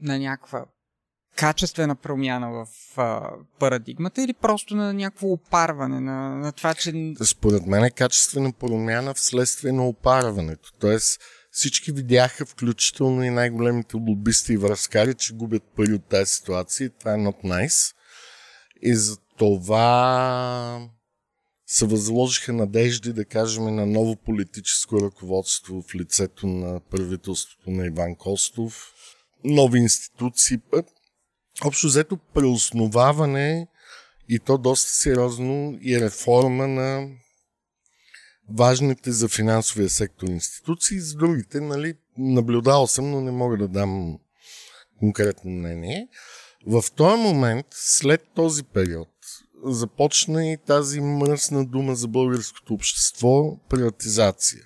на 0.01 0.19
някаква 0.19 0.65
качествена 1.35 1.95
промяна 1.95 2.51
в 2.51 2.67
а, 2.97 3.29
парадигмата 3.59 4.23
или 4.23 4.33
просто 4.33 4.75
на 4.75 4.93
някакво 4.93 5.27
опарване 5.27 5.99
на, 5.99 6.35
на 6.35 6.51
това, 6.51 6.73
че... 6.73 7.13
Според 7.23 7.65
мен 7.65 7.83
е 7.83 7.91
качествена 7.91 8.53
промяна 8.53 9.13
вследствие 9.13 9.71
на 9.71 9.87
опарването. 9.87 10.71
Тоест 10.79 11.21
всички 11.51 11.91
видяха, 11.91 12.45
включително 12.45 13.23
и 13.23 13.29
най-големите 13.29 13.97
лобисти 13.97 14.53
и 14.53 14.57
връзкари, 14.57 15.13
че 15.13 15.33
губят 15.33 15.63
пари 15.75 15.93
от 15.93 16.05
тази 16.05 16.31
ситуация. 16.31 16.89
Това 16.89 17.13
е 17.13 17.17
not 17.17 17.43
nice. 17.43 17.93
И 18.81 18.95
за 18.95 19.17
това 19.37 20.89
се 21.67 21.85
възложиха 21.85 22.53
надежди, 22.53 23.13
да 23.13 23.25
кажем, 23.25 23.75
на 23.75 23.85
ново 23.85 24.15
политическо 24.15 25.01
ръководство 25.01 25.81
в 25.81 25.95
лицето 25.95 26.47
на 26.47 26.79
правителството 26.79 27.69
на 27.69 27.85
Иван 27.85 28.15
Костов, 28.15 28.93
нови 29.43 29.79
институции, 29.79 30.57
общо 31.65 31.87
взето 31.87 32.17
преосноваване 32.33 33.67
и 34.29 34.39
то 34.39 34.57
доста 34.57 34.89
сериозно 34.89 35.77
и 35.81 36.01
реформа 36.01 36.67
на 36.67 37.07
важните 38.49 39.11
за 39.11 39.27
финансовия 39.27 39.89
сектор 39.89 40.27
институции. 40.27 40.99
За 40.99 41.15
другите, 41.15 41.61
нали, 41.61 41.93
наблюдал 42.17 42.87
съм, 42.87 43.11
но 43.11 43.21
не 43.21 43.31
мога 43.31 43.57
да 43.57 43.67
дам 43.67 44.19
конкретно 44.99 45.51
мнение. 45.51 46.07
В 46.67 46.83
този 46.95 47.21
момент, 47.21 47.65
след 47.71 48.21
този 48.35 48.63
период, 48.63 49.09
започна 49.63 50.51
и 50.51 50.57
тази 50.57 51.01
мръсна 51.01 51.65
дума 51.65 51.95
за 51.95 52.07
българското 52.07 52.73
общество 52.73 53.57
приватизация. 53.69 54.61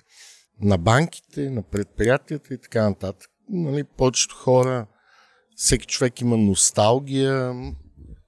На 0.60 0.78
банките, 0.78 1.50
на 1.50 1.62
предприятията 1.62 2.54
и 2.54 2.58
така 2.58 2.88
нататък. 2.88 3.30
Нали, 3.48 3.84
повечето 3.84 4.34
хора 4.34 4.86
всеки 5.56 5.86
човек 5.86 6.20
има 6.20 6.36
носталгия, 6.36 7.54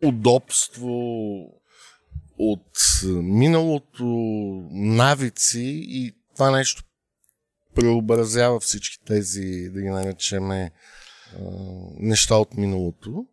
удобство 0.04 0.90
от 2.38 2.78
миналото, 3.22 4.04
навици 4.70 5.82
и 5.88 6.12
това 6.34 6.50
нещо 6.50 6.82
преобразява 7.74 8.60
всички 8.60 8.98
тези, 9.06 9.70
да 9.70 9.80
ги 9.80 9.88
наречеме, 9.88 10.70
неща 11.96 12.36
от 12.36 12.54
миналото. 12.54 13.26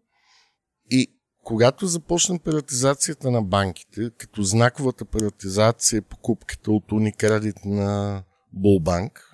И 0.89 1.20
когато 1.43 1.87
започна 1.87 2.39
приватизацията 2.39 3.31
на 3.31 3.41
банките, 3.41 4.11
като 4.17 4.43
знаковата 4.43 5.05
приватизация 5.05 5.97
е 5.97 6.01
покупката 6.01 6.71
от 6.71 6.91
Уникредит 6.91 7.65
на 7.65 8.23
Булбанк, 8.53 9.27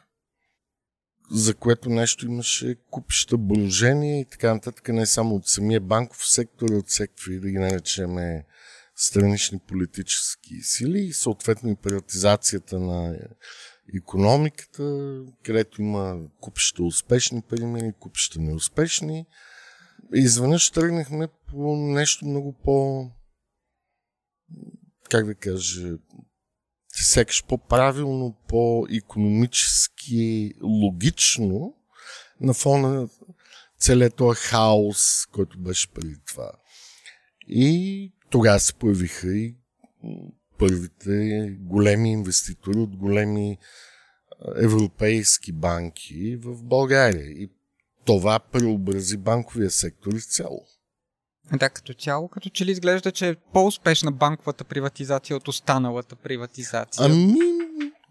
за 1.32 1.56
което 1.56 1.89
нещо 1.89 2.26
имаше 2.26 2.76
купища 2.91 3.38
брожения 3.38 4.20
и 4.20 4.26
така 4.26 4.54
нататък, 4.54 4.88
не 4.88 5.06
само 5.06 5.36
от 5.36 5.48
самия 5.48 5.82
банков 5.82 6.28
сектор, 6.28 6.70
от 6.70 6.88
всеки, 6.88 7.39
да 7.39 7.50
ги 7.50 7.58
наречеме 7.58 8.46
странични 8.96 9.60
политически 9.67 10.54
сили 10.62 11.00
и 11.00 11.13
съответно 11.13 11.70
и 11.70 11.76
приватизацията 11.76 12.80
на 12.80 13.17
економиката, 13.98 15.20
където 15.43 15.82
има 15.82 16.20
купища 16.41 16.84
успешни 16.84 17.41
примери, 17.50 17.93
купища 18.00 18.41
неуспешни. 18.41 19.26
Изведнъж 20.13 20.70
тръгнахме 20.70 21.28
по 21.48 21.76
нещо 21.76 22.26
много 22.26 22.54
по 22.54 23.08
как 25.10 25.26
да 25.26 25.36
кажа, 25.36 25.98
сякаш 26.91 27.46
по-правилно, 27.46 28.38
по-економически 28.48 30.54
логично 30.63 31.76
на 32.41 32.54
фона 32.54 32.93
на 32.93 33.10
целият 33.80 34.15
този 34.15 34.39
хаос, 34.39 35.26
който 35.26 35.60
беше 35.60 35.91
преди 35.91 36.15
това. 36.28 36.52
И 37.48 38.13
тогава 38.30 38.60
се 38.60 38.74
появиха 38.74 39.28
и 39.28 39.56
първите 40.58 41.50
големи 41.60 42.12
инвеститори 42.12 42.80
от 42.80 42.96
големи 42.96 43.58
европейски 44.56 45.52
банки 45.52 46.36
в 46.36 46.63
България. 46.63 47.26
И 47.26 47.52
това 48.08 48.39
преобрази 48.39 49.17
банковия 49.17 49.72
сектор 49.72 50.13
изцяло. 50.13 50.65
Да, 51.54 51.70
като 51.70 51.93
цяло, 51.93 52.30
като 52.30 52.50
че 52.50 52.65
ли 52.65 52.72
изглежда, 52.72 53.12
че 53.12 53.30
е 53.30 53.36
по-успешна 53.54 54.12
банковата 54.12 54.63
приватизация 54.63 55.38
от 55.38 55.48
останалата 55.48 56.15
приватизация. 56.15 57.06
Ами, 57.06 57.36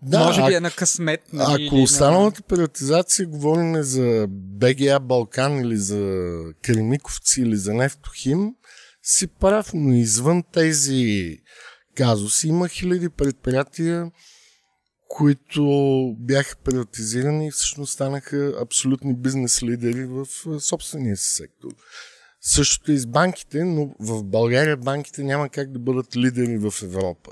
да, 0.02 0.18
може 0.18 0.46
би 0.46 0.54
е 0.54 0.60
на 0.60 0.70
късмет. 0.70 1.20
Нали, 1.32 1.66
ако 1.66 1.76
останалата 1.76 2.40
на... 2.40 2.46
приватизация 2.46 3.26
говорим 3.26 3.82
за 3.82 4.26
БГА 4.28 5.00
Балкан 5.00 5.60
или 5.60 5.76
за 5.76 6.32
Кремиковци 6.62 7.40
или 7.40 7.56
за 7.56 7.74
Нефтохим, 7.74 8.54
си 9.02 9.26
прав, 9.26 9.70
но 9.74 9.94
извън 9.94 10.42
тези 10.52 11.36
казуси 11.94 12.48
има 12.48 12.68
хиляди 12.68 13.08
предприятия, 13.08 14.10
които 15.08 15.62
бяха 16.18 16.56
приватизирани 16.56 17.46
и 17.46 17.50
всъщност 17.50 17.92
станаха 17.92 18.54
абсолютни 18.60 19.16
бизнес 19.16 19.62
лидери 19.62 20.04
в 20.04 20.26
собствения 20.60 21.16
си 21.16 21.34
сектор. 21.34 21.70
Същото 22.40 22.92
и 22.92 22.98
с 22.98 23.06
банките, 23.06 23.64
но 23.64 23.94
в 24.00 24.24
България 24.24 24.76
банките 24.76 25.22
няма 25.22 25.48
как 25.48 25.72
да 25.72 25.78
бъдат 25.78 26.16
лидери 26.16 26.58
в 26.58 26.74
Европа. 26.82 27.30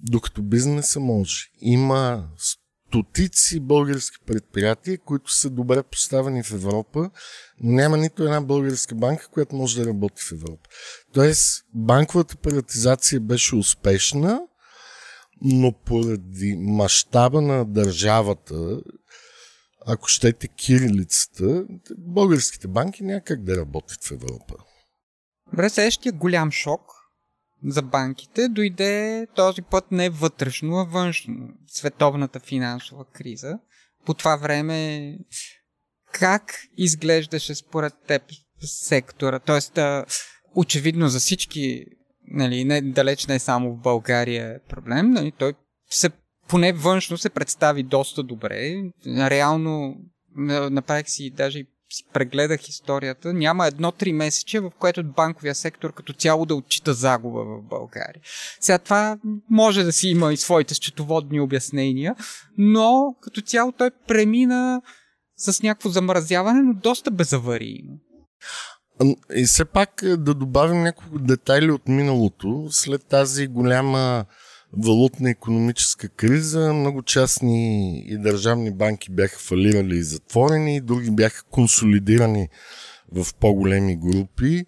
Докато 0.00 0.42
бизнеса 0.42 1.00
може. 1.00 1.50
Има 1.60 2.28
стотици 2.94 3.60
български 3.60 4.16
предприятия, 4.26 4.98
които 4.98 5.32
са 5.32 5.50
добре 5.50 5.82
поставени 5.82 6.42
в 6.42 6.52
Европа, 6.52 7.10
но 7.60 7.72
няма 7.72 7.96
нито 7.96 8.22
една 8.22 8.40
българска 8.40 8.94
банка, 8.94 9.28
която 9.28 9.56
може 9.56 9.80
да 9.80 9.86
работи 9.88 10.22
в 10.22 10.32
Европа. 10.32 10.68
Тоест, 11.12 11.64
банковата 11.74 12.36
приватизация 12.36 13.20
беше 13.20 13.56
успешна, 13.56 14.40
но 15.42 15.72
поради 15.72 16.56
мащаба 16.58 17.40
на 17.40 17.64
държавата, 17.64 18.80
ако 19.86 20.08
щете 20.08 20.48
кирилицата, 20.48 21.64
българските 21.98 22.68
банки 22.68 23.04
няма 23.04 23.20
как 23.20 23.42
да 23.42 23.56
работят 23.56 24.04
в 24.04 24.10
Европа. 24.10 24.54
Добре, 25.50 25.70
следващия 25.70 26.12
голям 26.12 26.50
шок 26.50 26.80
за 27.66 27.82
банките 27.82 28.48
дойде 28.48 29.26
този 29.34 29.62
път 29.62 29.90
не 29.90 30.10
вътрешно, 30.10 30.76
а 30.76 30.84
външно. 30.84 31.48
Световната 31.66 32.40
финансова 32.40 33.04
криза. 33.04 33.58
По 34.06 34.14
това 34.14 34.36
време 34.36 35.18
как 36.12 36.54
изглеждаше 36.76 37.54
според 37.54 37.94
теб 38.06 38.22
сектора? 38.60 39.38
Тоест, 39.38 39.78
очевидно 40.54 41.08
за 41.08 41.18
всички, 41.18 41.84
нали, 42.28 42.64
не, 42.64 42.80
далеч 42.80 43.26
не 43.26 43.38
само 43.38 43.74
в 43.74 43.80
България 43.80 44.48
е 44.48 44.68
проблем, 44.68 45.10
нали, 45.10 45.32
той 45.38 45.54
се, 45.90 46.10
поне 46.48 46.72
външно 46.72 47.18
се 47.18 47.30
представи 47.30 47.82
доста 47.82 48.22
добре. 48.22 48.82
Реално 49.06 49.96
направих 50.70 51.08
си 51.08 51.30
даже 51.30 51.64
си 51.94 52.04
прегледах 52.12 52.68
историята, 52.68 53.32
няма 53.32 53.66
едно 53.66 53.92
три 53.92 54.12
месече, 54.12 54.60
в 54.60 54.70
което 54.78 55.04
банковия 55.04 55.54
сектор 55.54 55.92
като 55.92 56.12
цяло 56.12 56.46
да 56.46 56.54
отчита 56.54 56.94
загуба 56.94 57.44
в 57.44 57.62
България. 57.62 58.22
Сега 58.60 58.78
това 58.78 59.18
може 59.50 59.84
да 59.84 59.92
си 59.92 60.08
има 60.08 60.32
и 60.32 60.36
своите 60.36 60.74
счетоводни 60.74 61.40
обяснения, 61.40 62.14
но 62.58 63.16
като 63.20 63.40
цяло 63.40 63.72
той 63.72 63.90
премина 64.08 64.82
с 65.36 65.62
някакво 65.62 65.88
замразяване, 65.88 66.62
но 66.62 66.74
доста 66.74 67.10
безаварийно. 67.10 67.92
И 69.36 69.44
все 69.44 69.64
пак 69.64 70.02
е, 70.02 70.16
да 70.16 70.34
добавим 70.34 70.82
няколко 70.82 71.18
детайли 71.18 71.70
от 71.70 71.88
миналото. 71.88 72.68
След 72.70 73.04
тази 73.04 73.46
голяма 73.46 74.24
валутна 74.72 75.30
економическа 75.30 76.08
криза, 76.08 76.72
много 76.72 77.02
частни 77.02 77.98
и 78.06 78.18
държавни 78.18 78.70
банки 78.70 79.10
бяха 79.10 79.38
фалирали 79.38 79.96
и 79.96 80.02
затворени, 80.02 80.80
други 80.80 81.10
бяха 81.10 81.44
консолидирани 81.44 82.48
в 83.12 83.34
по-големи 83.40 83.96
групи. 83.96 84.64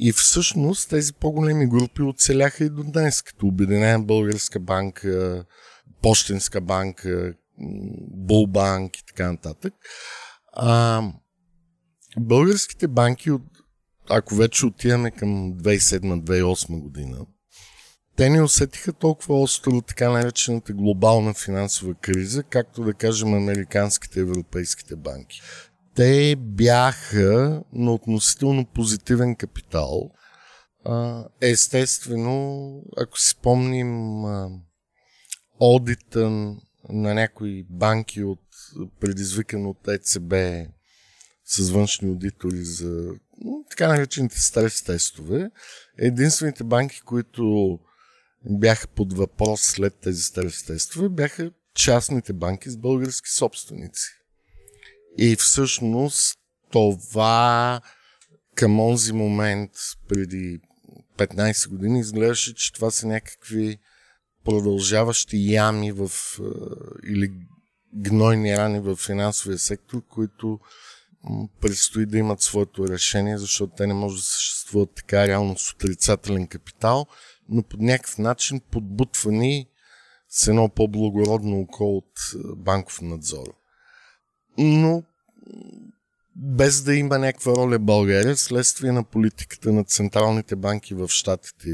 И 0.00 0.12
всъщност 0.12 0.90
тези 0.90 1.12
по-големи 1.12 1.66
групи 1.66 2.02
оцеляха 2.02 2.64
и 2.64 2.70
до 2.70 2.82
днес, 2.82 3.22
като 3.22 3.46
Обединена 3.46 4.00
българска 4.00 4.60
банка, 4.60 5.44
Пощенска 6.02 6.60
банка, 6.60 7.34
Булбанк 8.10 8.96
и 8.96 9.06
така 9.06 9.32
нататък. 9.32 9.74
А, 10.52 11.02
българските 12.18 12.88
банки, 12.88 13.30
от, 13.30 13.42
ако 14.10 14.34
вече 14.34 14.66
отиваме 14.66 15.10
към 15.10 15.54
2007-2008 15.54 16.80
година, 16.80 17.26
те 18.16 18.30
не 18.30 18.42
усетиха 18.42 18.92
толкова 18.92 19.40
остро 19.40 19.80
така 19.80 20.10
наречената 20.10 20.72
глобална 20.72 21.34
финансова 21.34 21.94
криза, 21.94 22.42
както 22.42 22.84
да 22.84 22.94
кажем 22.94 23.34
американските 23.34 24.18
и 24.18 24.22
европейските 24.22 24.96
банки. 24.96 25.40
Те 25.94 26.36
бяха 26.36 27.62
на 27.72 27.92
относително 27.92 28.66
позитивен 28.66 29.36
капитал. 29.36 30.10
Естествено, 31.40 32.72
ако 32.96 33.18
си 33.18 33.28
спомним 33.28 34.22
одита 35.60 36.30
на 36.88 37.14
някои 37.14 37.66
банки 37.70 38.22
от 38.22 38.40
предизвикан 39.00 39.66
от 39.66 39.88
ЕЦБ 39.88 40.34
с 41.44 41.70
външни 41.70 42.08
аудитори 42.08 42.64
за 42.64 43.10
така 43.70 43.88
наречените 43.88 44.40
стрес 44.40 44.82
тестове, 44.82 45.50
единствените 45.98 46.64
банки, 46.64 47.00
които 47.00 47.78
бяха 48.44 48.88
под 48.88 49.12
въпрос 49.12 49.60
след 49.60 49.94
тези 49.94 50.22
стрес 50.22 50.64
тестове, 50.64 51.08
бяха 51.08 51.50
частните 51.74 52.32
банки 52.32 52.70
с 52.70 52.76
български 52.76 53.30
собственици. 53.30 54.08
И 55.18 55.36
всъщност 55.36 56.38
това 56.70 57.80
към 58.54 58.80
онзи 58.80 59.12
момент, 59.12 59.70
преди 60.08 60.60
15 61.18 61.68
години, 61.68 62.00
изглеждаше, 62.00 62.54
че 62.54 62.72
това 62.72 62.90
са 62.90 63.06
някакви 63.06 63.78
продължаващи 64.44 65.52
ями 65.52 65.92
в, 65.92 66.10
или 67.08 67.32
гнойни 67.94 68.56
рани 68.56 68.80
в 68.80 68.96
финансовия 68.96 69.58
сектор, 69.58 70.02
които 70.08 70.60
предстои 71.60 72.06
да 72.06 72.18
имат 72.18 72.40
своето 72.40 72.88
решение, 72.88 73.38
защото 73.38 73.74
те 73.76 73.86
не 73.86 73.94
може 73.94 74.16
да 74.16 74.22
съществуват 74.22 74.90
така 74.94 75.28
реално 75.28 75.58
с 75.58 75.72
отрицателен 75.72 76.46
капитал, 76.46 77.06
но 77.48 77.62
по 77.62 77.76
някакъв 77.76 78.18
начин 78.18 78.60
подбутвани 78.70 79.66
с 80.28 80.48
едно 80.48 80.68
по-благородно 80.68 81.60
око 81.60 81.96
от 81.96 82.12
банков 82.56 83.00
надзор. 83.02 83.54
Но 84.58 85.02
без 86.36 86.82
да 86.82 86.94
има 86.94 87.18
някаква 87.18 87.52
роля 87.52 87.78
България, 87.78 88.36
следствие 88.36 88.92
на 88.92 89.04
политиката 89.04 89.72
на 89.72 89.84
централните 89.84 90.56
банки 90.56 90.94
в 90.94 91.08
Штатите 91.08 91.68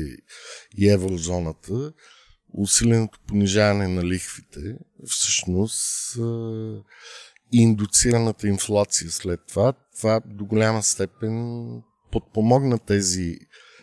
и 0.78 0.90
еврозоната, 0.90 1.92
усиленото 2.54 3.18
понижаване 3.26 3.88
на 3.88 4.04
лихвите, 4.04 4.60
всъщност 5.06 6.16
и 7.52 7.62
индуцираната 7.62 8.48
инфлация 8.48 9.10
след 9.10 9.40
това, 9.48 9.72
това 9.96 10.20
до 10.26 10.44
голяма 10.44 10.82
степен 10.82 11.82
подпомогна 12.12 12.78
тези, 12.78 13.38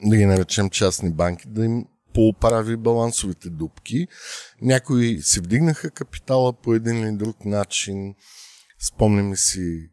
да 0.05 0.17
ги 0.17 0.25
наречем 0.25 0.69
частни 0.69 1.13
банки, 1.13 1.43
да 1.47 1.65
им 1.65 1.85
поуправи 2.13 2.77
балансовите 2.77 3.49
дупки. 3.49 4.07
Някои 4.61 5.21
се 5.21 5.41
вдигнаха 5.41 5.91
капитала 5.91 6.53
по 6.53 6.73
един 6.73 6.97
или 6.97 7.17
друг 7.17 7.45
начин. 7.45 8.15
Спомняме 8.79 9.35
си 9.35 9.89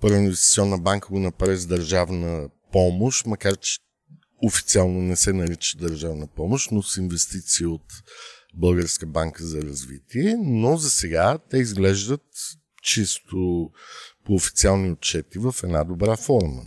Първа 0.00 0.18
инвестиционна 0.18 0.78
банка 0.78 1.08
го 1.08 1.18
направи 1.18 1.56
с 1.56 1.66
държавна 1.66 2.48
помощ, 2.72 3.26
макар 3.26 3.56
че 3.56 3.78
официално 4.42 5.00
не 5.00 5.16
се 5.16 5.32
нарича 5.32 5.78
държавна 5.78 6.26
помощ, 6.26 6.72
но 6.72 6.82
с 6.82 6.96
инвестиции 6.96 7.66
от 7.66 7.84
Българска 8.54 9.06
банка 9.06 9.46
за 9.46 9.62
развитие, 9.62 10.36
но 10.38 10.76
за 10.76 10.90
сега 10.90 11.38
те 11.50 11.58
изглеждат 11.58 12.22
чисто 12.82 13.70
по 14.24 14.34
официални 14.34 14.90
отчети 14.90 15.38
в 15.38 15.54
една 15.64 15.84
добра 15.84 16.16
форма. 16.16 16.62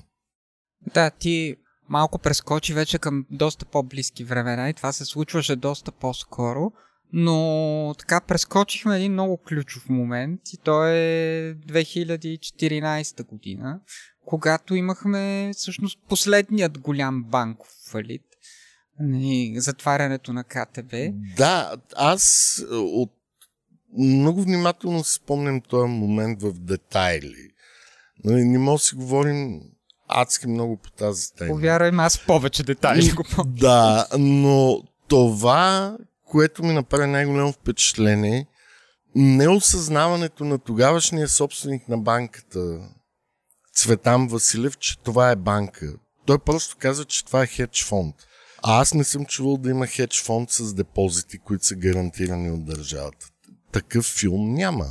Да, 0.94 1.10
ти 1.10 1.56
малко 1.90 2.20
прескочи 2.20 2.74
вече 2.74 3.00
към 3.00 3.26
доста 3.32 3.66
по-близки 3.66 4.24
времена 4.24 4.70
и 4.70 4.74
това 4.74 4.92
се 4.92 5.06
случваше 5.06 5.56
доста 5.56 5.92
по-скоро, 5.92 6.72
но 7.14 7.96
така 8.00 8.22
прескочихме 8.22 8.96
един 8.96 9.14
много 9.14 9.38
ключов 9.38 9.90
момент 9.90 10.42
и 10.54 10.58
то 10.58 10.88
е 10.88 11.56
2014 11.68 13.26
година, 13.26 13.80
когато 14.26 14.76
имахме 14.76 15.52
всъщност 15.54 16.00
последният 16.10 16.80
голям 16.80 17.24
банков 17.24 17.70
фалит, 17.92 18.26
затварянето 19.56 20.34
на 20.34 20.44
КТБ. 20.44 20.94
Да, 21.38 21.76
аз 21.96 22.56
от 22.72 23.12
много 23.98 24.42
внимателно 24.42 25.04
си 25.04 25.14
спомням 25.14 25.62
този 25.62 25.90
момент 25.90 26.42
в 26.42 26.54
детайли. 26.54 27.50
Нали, 28.24 28.44
не 28.44 28.58
мога 28.58 28.76
да 28.76 28.80
си 28.80 28.96
говорим 28.96 29.62
адски 30.08 30.48
много 30.48 30.78
по 30.78 30.92
тази 30.92 31.34
тема. 31.34 31.50
Повярвай 31.50 31.92
аз 31.98 32.26
повече 32.26 32.64
детайли 32.64 33.12
го 33.12 33.24
помня. 33.36 33.54
Да, 33.56 34.08
но 34.20 34.84
това, 35.08 35.98
което 36.26 36.64
ми 36.64 36.74
направи 36.74 37.08
най-голямо 37.08 37.52
впечатление, 37.52 38.48
неосъзнаването 39.16 40.46
на 40.46 40.60
тогавашния 40.60 41.28
собственик 41.28 41.88
на 41.88 41.98
банката, 41.98 42.80
Цветан 43.76 44.28
Василев, 44.28 44.78
че 44.78 45.00
това 45.00 45.32
е 45.32 45.36
банка. 45.36 45.94
Той 46.26 46.40
просто 46.40 46.76
каза, 46.80 47.06
че 47.06 47.26
това 47.26 47.44
е 47.44 47.48
хедж 47.48 47.86
фонд. 47.86 48.16
А 48.64 48.82
аз 48.82 48.94
не 48.94 49.04
съм 49.04 49.26
чувал 49.26 49.58
да 49.58 49.70
има 49.70 49.88
хедж 49.88 50.24
фонд 50.24 50.52
с 50.52 50.74
депозити, 50.74 51.38
които 51.38 51.66
са 51.66 51.76
гарантирани 51.76 52.52
от 52.52 52.66
държавата 52.66 53.28
такъв 53.74 54.06
филм 54.06 54.54
няма. 54.54 54.86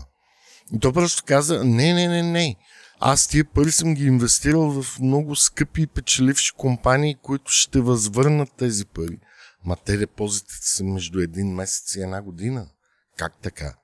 И 0.74 0.78
то 0.78 0.92
просто 0.92 1.22
каза, 1.26 1.64
не, 1.64 1.94
не, 1.94 2.08
не, 2.08 2.22
не. 2.22 2.56
Аз 3.00 3.26
тия 3.26 3.44
пари 3.44 3.72
съм 3.72 3.94
ги 3.94 4.06
инвестирал 4.06 4.82
в 4.82 4.98
много 5.00 5.36
скъпи 5.36 5.82
и 5.82 5.86
печеливши 5.86 6.52
компании, 6.56 7.16
които 7.22 7.50
ще 7.50 7.80
възвърнат 7.80 8.48
тези 8.58 8.86
пари. 8.86 9.18
Ма 9.64 9.76
те 9.84 9.96
депозитите 9.96 10.66
са 10.66 10.84
между 10.84 11.20
един 11.20 11.54
месец 11.54 11.94
и 11.94 12.02
една 12.02 12.22
година. 12.22 12.66
Как 13.16 13.32
така? 13.42 13.74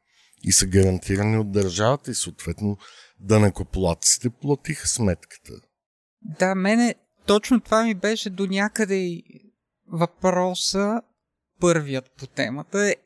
И 0.42 0.52
са 0.52 0.66
гарантирани 0.66 1.38
от 1.38 1.52
държавата 1.52 2.10
и 2.10 2.14
съответно 2.14 2.76
да 3.20 3.40
накоплаците 3.40 4.30
платиха 4.30 4.88
сметката. 4.88 5.52
Да, 6.22 6.54
мене 6.54 6.94
точно 7.26 7.60
това 7.60 7.84
ми 7.84 7.94
беше 7.94 8.30
до 8.30 8.46
някъде 8.46 8.94
и 8.94 9.24
въпроса, 9.92 11.02
първият 11.60 12.10
по 12.18 12.26
темата 12.26 12.88
е 12.88 12.96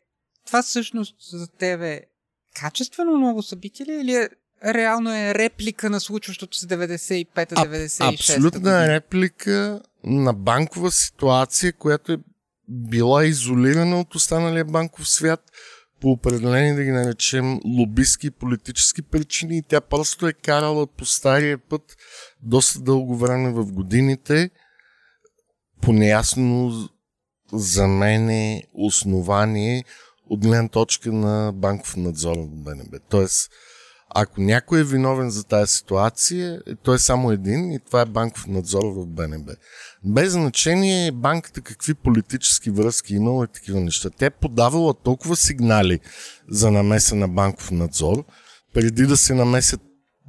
това 0.46 0.62
всъщност 0.62 1.14
за 1.32 1.48
тебе 1.48 2.00
качествено 2.54 3.18
ново 3.18 3.42
събитие 3.42 3.86
ли? 3.86 4.00
Или 4.00 4.14
е, 4.14 4.28
реално 4.64 5.14
е 5.14 5.34
реплика 5.34 5.90
на 5.90 6.00
случващото 6.00 6.56
се 6.56 6.66
95-96? 6.66 8.14
Абсолютна 8.14 8.88
реплика 8.88 9.80
на 10.04 10.32
банкова 10.32 10.92
ситуация, 10.92 11.72
която 11.72 12.12
е 12.12 12.18
била 12.68 13.24
изолирана 13.24 14.00
от 14.00 14.14
останалия 14.14 14.64
банков 14.64 15.08
свят 15.08 15.40
по 16.00 16.10
определени, 16.10 16.74
да 16.74 16.84
ги 16.84 16.90
наречем, 16.90 17.60
лобистки 17.78 18.26
и 18.26 18.30
политически 18.30 19.02
причини. 19.02 19.58
И 19.58 19.62
тя 19.62 19.80
просто 19.80 20.28
е 20.28 20.32
карала 20.32 20.86
по 20.86 21.04
стария 21.04 21.58
път 21.58 21.96
доста 22.42 22.80
дълго 22.80 23.16
време 23.16 23.50
в 23.50 23.64
годините. 23.64 24.50
По 25.80 25.92
неясно 25.92 26.72
за 27.52 27.88
мен 27.88 28.30
е 28.30 28.64
основание 28.74 29.84
от 30.32 30.40
гледна 30.40 30.68
точка 30.68 31.12
на 31.12 31.52
банков 31.54 31.96
надзор 31.96 32.36
в 32.36 32.48
БНБ. 32.48 32.98
Тоест, 33.08 33.50
ако 34.14 34.40
някой 34.40 34.80
е 34.80 34.84
виновен 34.84 35.30
за 35.30 35.44
тази 35.44 35.72
ситуация, 35.72 36.60
той 36.82 36.94
е 36.94 36.98
само 36.98 37.32
един 37.32 37.72
и 37.72 37.78
това 37.86 38.00
е 38.00 38.06
банков 38.06 38.46
надзор 38.46 38.84
в 38.84 39.06
БНБ. 39.06 39.52
Без 40.04 40.32
значение 40.32 41.12
банката 41.12 41.60
какви 41.60 41.94
политически 41.94 42.70
връзки 42.70 43.14
имала 43.14 43.44
и 43.44 43.52
такива 43.54 43.80
неща. 43.80 44.10
Те 44.10 44.26
е 44.26 44.30
подавала 44.30 44.94
толкова 44.94 45.36
сигнали 45.36 46.00
за 46.48 46.70
намеса 46.70 47.14
на 47.14 47.28
банков 47.28 47.70
надзор, 47.70 48.24
преди 48.74 49.06
да 49.06 49.16
се 49.16 49.34
намесят 49.34 49.80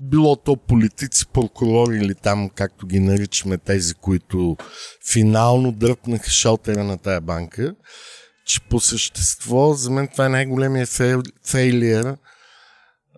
било 0.01 0.35
то 0.35 0.55
политици, 0.55 1.25
прокурори 1.33 1.97
или 1.97 2.15
там, 2.15 2.49
както 2.49 2.87
ги 2.87 2.99
наричаме, 2.99 3.57
тези, 3.57 3.93
които 3.93 4.57
финално 5.11 5.71
дръпнаха 5.71 6.29
шалтера 6.29 6.83
на 6.83 6.97
тая 6.97 7.21
банка, 7.21 7.75
че 8.45 8.59
по 8.61 8.79
същество 8.79 9.73
за 9.73 9.91
мен 9.91 10.07
това 10.07 10.25
е 10.25 10.29
най-големия 10.29 10.87
фейлиер 11.45 12.17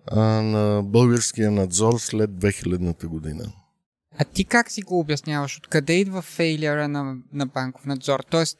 а, 0.06 0.20
на 0.20 0.82
българския 0.82 1.50
надзор 1.50 1.98
след 1.98 2.30
2000-та 2.30 3.06
година. 3.06 3.52
А 4.18 4.24
ти 4.24 4.44
как 4.44 4.70
си 4.70 4.82
го 4.82 5.00
обясняваш? 5.00 5.58
Откъде 5.58 5.92
идва 5.92 6.22
фейлиера 6.22 6.88
на, 6.88 7.16
на 7.32 7.46
банков 7.46 7.84
надзор? 7.84 8.20
Тоест, 8.30 8.56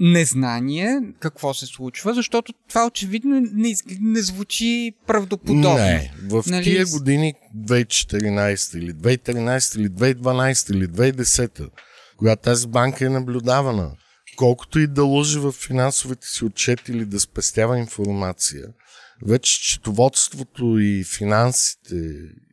незнание 0.00 1.00
какво 1.20 1.54
се 1.54 1.66
случва, 1.66 2.14
защото 2.14 2.52
това 2.68 2.86
очевидно 2.86 3.40
не, 3.52 3.74
не 4.00 4.22
звучи 4.22 4.92
правдоподобно. 5.06 5.74
Не, 5.74 6.12
в 6.28 6.44
нали... 6.46 6.64
тия 6.64 6.86
години 6.86 7.34
2014 7.56 8.78
или 8.78 8.94
2013 8.94 9.78
или 9.78 9.88
2012 9.88 10.74
или 10.74 10.88
2010, 10.88 11.68
когато 12.16 12.42
тази 12.42 12.66
банка 12.66 13.06
е 13.06 13.08
наблюдавана, 13.08 13.90
колкото 14.38 14.78
и 14.78 14.86
да 14.86 15.04
лъжи 15.04 15.38
в 15.38 15.52
финансовите 15.52 16.26
си 16.26 16.44
отчети 16.44 16.92
или 16.92 17.04
да 17.04 17.20
спестява 17.20 17.78
информация, 17.78 18.64
вече 19.26 19.52
счетоводството 19.52 20.78
и 20.78 21.04
финансите 21.04 21.96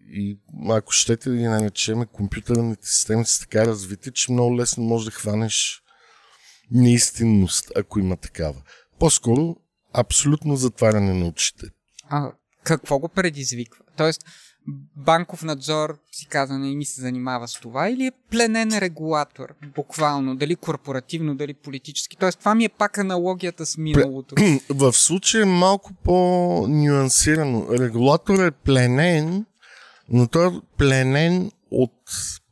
и 0.10 0.40
ако 0.70 0.92
щете 0.92 1.30
да 1.30 1.36
ги 1.36 1.44
наречем, 1.44 2.06
компютърните 2.14 2.88
системи 2.88 3.26
са 3.26 3.40
така 3.40 3.66
развити, 3.66 4.12
че 4.14 4.32
много 4.32 4.58
лесно 4.58 4.84
можеш 4.84 5.06
да 5.06 5.12
хванеш 5.12 5.82
неистинност, 6.72 7.72
ако 7.76 8.00
има 8.00 8.18
такава. 8.18 8.62
По-скоро 9.00 9.56
абсолютно 9.94 10.56
затваряне 10.56 11.14
на 11.14 11.28
очите. 11.28 11.66
А 12.10 12.32
какво 12.64 13.00
го 13.00 13.10
предизвиква? 13.10 13.86
Тоест, 13.98 14.26
банков 14.96 15.44
надзор 15.44 15.98
си 16.12 16.28
казва 16.28 16.58
не 16.58 16.76
ми 16.76 16.86
се 16.86 17.02
занимава 17.02 17.48
с 17.48 17.54
това 17.54 17.90
или 17.90 18.06
е 18.06 18.12
пленен 18.32 18.78
регулатор, 18.78 19.54
буквално, 19.76 20.36
дали 20.36 20.56
корпоративно, 20.56 21.36
дали 21.36 21.54
политически. 21.54 22.18
Тоест 22.18 22.40
това 22.40 22.56
ми 22.56 22.66
е 22.66 22.70
пак 22.70 22.98
аналогията 22.98 23.66
с 23.66 23.78
миналото. 23.78 24.36
В 24.70 24.94
случая 24.94 25.42
е 25.42 25.46
малко 25.46 25.94
по-нюансирано. 26.04 27.68
Регулатор 27.70 28.40
е 28.40 28.52
пленен, 28.52 29.46
но 30.10 30.28
той 30.28 30.48
е 30.48 30.60
пленен 30.78 31.52
от 31.72 31.94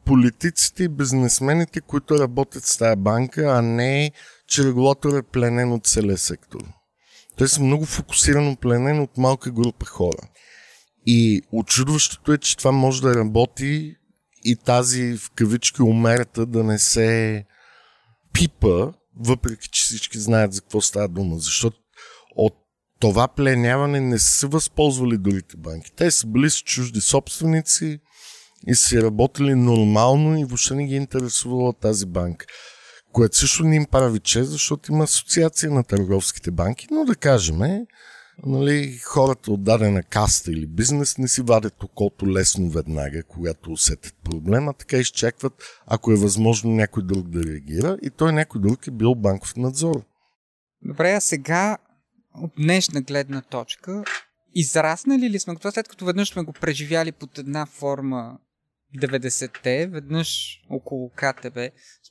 политиците 0.05 0.83
и 0.83 0.87
бизнесмените, 0.87 1.81
които 1.81 2.19
работят 2.19 2.65
с 2.65 2.77
тази 2.77 2.95
банка, 2.95 3.57
а 3.57 3.61
не 3.61 4.11
че 4.47 4.63
регулатор 4.63 5.17
е 5.17 5.23
пленен 5.23 5.71
от 5.71 5.85
целия 5.85 6.17
сектор. 6.17 6.59
Той 7.37 7.47
са 7.47 7.61
много 7.61 7.85
фокусирано 7.85 8.55
пленен 8.55 8.99
от 8.99 9.17
малка 9.17 9.51
група 9.51 9.85
хора. 9.85 10.27
И 11.05 11.41
очудващото 11.51 12.33
е, 12.33 12.37
че 12.37 12.57
това 12.57 12.71
може 12.71 13.01
да 13.01 13.15
работи 13.15 13.95
и 14.45 14.55
тази 14.55 15.17
в 15.17 15.31
кавички 15.31 15.81
умерата 15.81 16.45
да 16.45 16.63
не 16.63 16.79
се 16.79 17.43
пипа, 18.33 18.91
въпреки 19.19 19.69
че 19.71 19.83
всички 19.83 20.19
знаят 20.19 20.53
за 20.53 20.61
какво 20.61 20.81
става 20.81 21.07
дума. 21.07 21.39
Защото 21.39 21.77
от 22.35 22.53
това 22.99 23.27
пленяване 23.27 23.99
не 23.99 24.19
са 24.19 24.37
се 24.37 24.47
възползвали 24.47 25.17
другите 25.17 25.57
банки. 25.57 25.91
Те 25.95 26.11
са 26.11 26.27
били 26.27 26.49
с 26.49 26.57
чужди 26.57 27.01
собственици 27.01 27.99
и 28.67 28.75
са 28.75 29.01
работили 29.01 29.55
нормално 29.55 30.39
и 30.39 30.45
въобще 30.45 30.75
не 30.75 30.85
ги 30.85 30.95
интересувала 30.95 31.73
тази 31.73 32.05
банка. 32.05 32.45
Което 33.11 33.37
също 33.37 33.63
не 33.63 33.75
им 33.75 33.85
прави 33.85 34.19
чест, 34.19 34.51
защото 34.51 34.91
има 34.91 35.03
асоциация 35.03 35.71
на 35.71 35.83
търговските 35.83 36.51
банки, 36.51 36.87
но 36.91 37.05
да 37.05 37.15
кажем, 37.15 37.85
нали, 38.45 38.97
хората 38.97 39.51
от 39.51 39.63
дадена 39.63 40.03
каста 40.03 40.51
или 40.51 40.67
бизнес 40.67 41.17
не 41.17 41.27
си 41.27 41.41
вадят 41.41 41.83
окото 41.83 42.27
лесно 42.27 42.69
веднага, 42.69 43.23
когато 43.23 43.71
усетят 43.71 44.15
проблема, 44.23 44.73
така 44.73 44.97
изчакват, 44.97 45.53
ако 45.87 46.11
е 46.11 46.15
възможно 46.15 46.71
някой 46.71 47.03
друг 47.03 47.29
да 47.29 47.43
реагира 47.43 47.97
и 48.01 48.09
той 48.09 48.33
някой 48.33 48.61
друг 48.61 48.87
е 48.87 48.91
бил 48.91 49.15
банков 49.15 49.55
надзор. 49.55 50.03
Добре, 50.81 51.11
а 51.11 51.21
сега 51.21 51.77
от 52.35 52.51
днешна 52.57 53.01
гледна 53.01 53.41
точка, 53.41 54.03
израснали 54.55 55.29
ли 55.29 55.39
сме 55.39 55.55
това, 55.55 55.71
след 55.71 55.87
като 55.87 56.05
веднъж 56.05 56.29
сме 56.29 56.43
го 56.43 56.53
преживяли 56.53 57.11
под 57.11 57.37
една 57.37 57.65
форма 57.65 58.37
90-те, 59.01 59.87
веднъж 59.87 60.59
около 60.69 61.11
КТБ, 61.15 61.57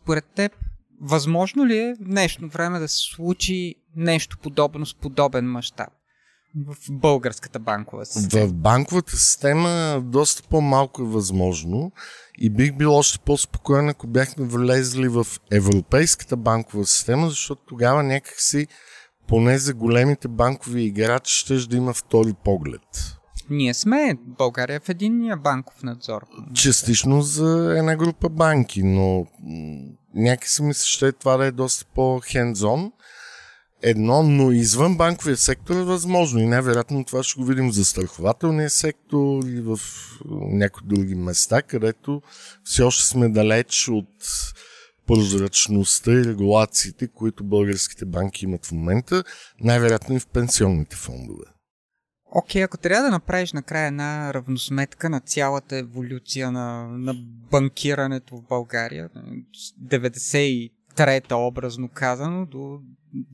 според 0.02 0.24
теб, 0.24 0.52
възможно 1.00 1.66
ли 1.66 1.78
е 1.78 1.94
в 1.94 2.04
днешно 2.04 2.48
време 2.48 2.78
да 2.78 2.88
се 2.88 2.98
случи 2.98 3.74
нещо 3.96 4.38
подобно 4.42 4.86
с 4.86 4.94
подобен 4.94 5.50
мащаб? 5.50 5.92
В 6.56 6.76
българската 6.90 7.58
банкова 7.58 8.06
система? 8.06 8.46
В 8.46 8.54
банковата 8.54 9.16
система 9.16 10.02
доста 10.04 10.42
по-малко 10.42 11.02
е 11.02 11.06
възможно 11.06 11.92
и 12.38 12.50
бих 12.50 12.76
бил 12.76 12.94
още 12.94 13.18
по-спокоен, 13.18 13.88
ако 13.88 14.06
бяхме 14.06 14.46
влезли 14.46 15.08
в 15.08 15.26
европейската 15.52 16.36
банкова 16.36 16.86
система, 16.86 17.28
защото 17.28 17.62
тогава 17.68 18.02
някакси 18.02 18.66
поне 19.28 19.58
за 19.58 19.74
големите 19.74 20.28
банкови 20.28 20.82
играчи 20.82 21.38
ще 21.38 21.54
да 21.54 21.76
има 21.76 21.92
втори 21.94 22.34
поглед. 22.44 23.16
Ние 23.50 23.74
сме 23.74 24.14
България 24.26 24.80
в 24.80 24.88
единния 24.88 25.36
банков 25.36 25.82
надзор. 25.82 26.22
Частично 26.54 27.22
за 27.22 27.74
една 27.78 27.96
група 27.96 28.28
банки, 28.28 28.82
но 28.82 29.26
някакси 30.14 30.62
ми 30.62 30.74
се 30.74 30.86
ще 30.86 31.12
това 31.12 31.36
да 31.36 31.46
е 31.46 31.50
доста 31.50 31.84
по-хендзон 31.94 32.92
едно, 33.82 34.22
но 34.22 34.52
извън 34.52 34.96
банковия 34.96 35.36
сектор 35.36 35.76
е 35.76 35.84
възможно 35.84 36.40
и 36.40 36.46
най-вероятно 36.46 37.04
това 37.04 37.22
ще 37.22 37.40
го 37.40 37.46
видим 37.46 37.72
за 37.72 37.84
страхователния 37.84 38.70
сектор 38.70 39.44
и 39.44 39.60
в 39.60 39.80
някои 40.30 40.82
други 40.86 41.14
места, 41.14 41.62
където 41.62 42.22
все 42.64 42.82
още 42.82 43.04
сме 43.04 43.28
далеч 43.28 43.88
от 43.88 44.08
прозрачността 45.06 46.12
и 46.12 46.24
регулациите, 46.24 47.08
които 47.08 47.44
българските 47.44 48.04
банки 48.04 48.44
имат 48.44 48.66
в 48.66 48.72
момента, 48.72 49.24
най-вероятно 49.60 50.16
и 50.16 50.20
в 50.20 50.26
пенсионните 50.26 50.96
фондове. 50.96 51.44
Окей, 52.34 52.62
okay, 52.62 52.64
ако 52.64 52.78
трябва 52.78 53.04
да 53.04 53.10
направиш 53.10 53.52
накрая 53.52 53.86
една 53.86 54.34
равносметка 54.34 55.10
на 55.10 55.20
цялата 55.20 55.76
еволюция 55.76 56.52
на, 56.52 56.88
на 56.88 57.14
банкирането 57.50 58.36
в 58.36 58.42
България, 58.48 59.10
93-та 60.96 61.36
образно 61.36 61.88
казано 61.88 62.46
до 62.46 62.80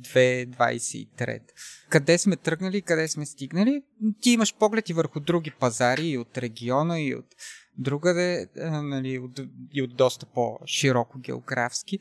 2023. 0.00 1.40
Къде 1.88 2.18
сме 2.18 2.36
тръгнали, 2.36 2.82
къде 2.82 3.08
сме 3.08 3.26
стигнали? 3.26 3.82
Ти 4.20 4.30
имаш 4.30 4.54
поглед 4.54 4.88
и 4.88 4.92
върху 4.92 5.20
други 5.20 5.50
пазари 5.50 6.08
и 6.08 6.18
от 6.18 6.38
региона, 6.38 7.00
и 7.00 7.14
от 7.14 7.26
другаде, 7.78 8.46
нали, 8.82 9.20
и 9.72 9.82
от 9.82 9.96
доста 9.96 10.26
по-широко 10.26 11.18
географски. 11.18 11.98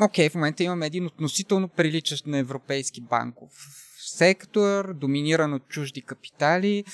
окей, 0.00 0.28
в 0.28 0.34
момента 0.34 0.62
имаме 0.62 0.86
един 0.86 1.06
относително 1.06 1.68
приличащ 1.68 2.26
на 2.26 2.38
европейски 2.38 3.00
банков 3.00 3.52
сектор, 4.16 4.94
доминиран 4.94 5.52
от 5.52 5.68
чужди 5.68 6.02
капитали 6.02 6.84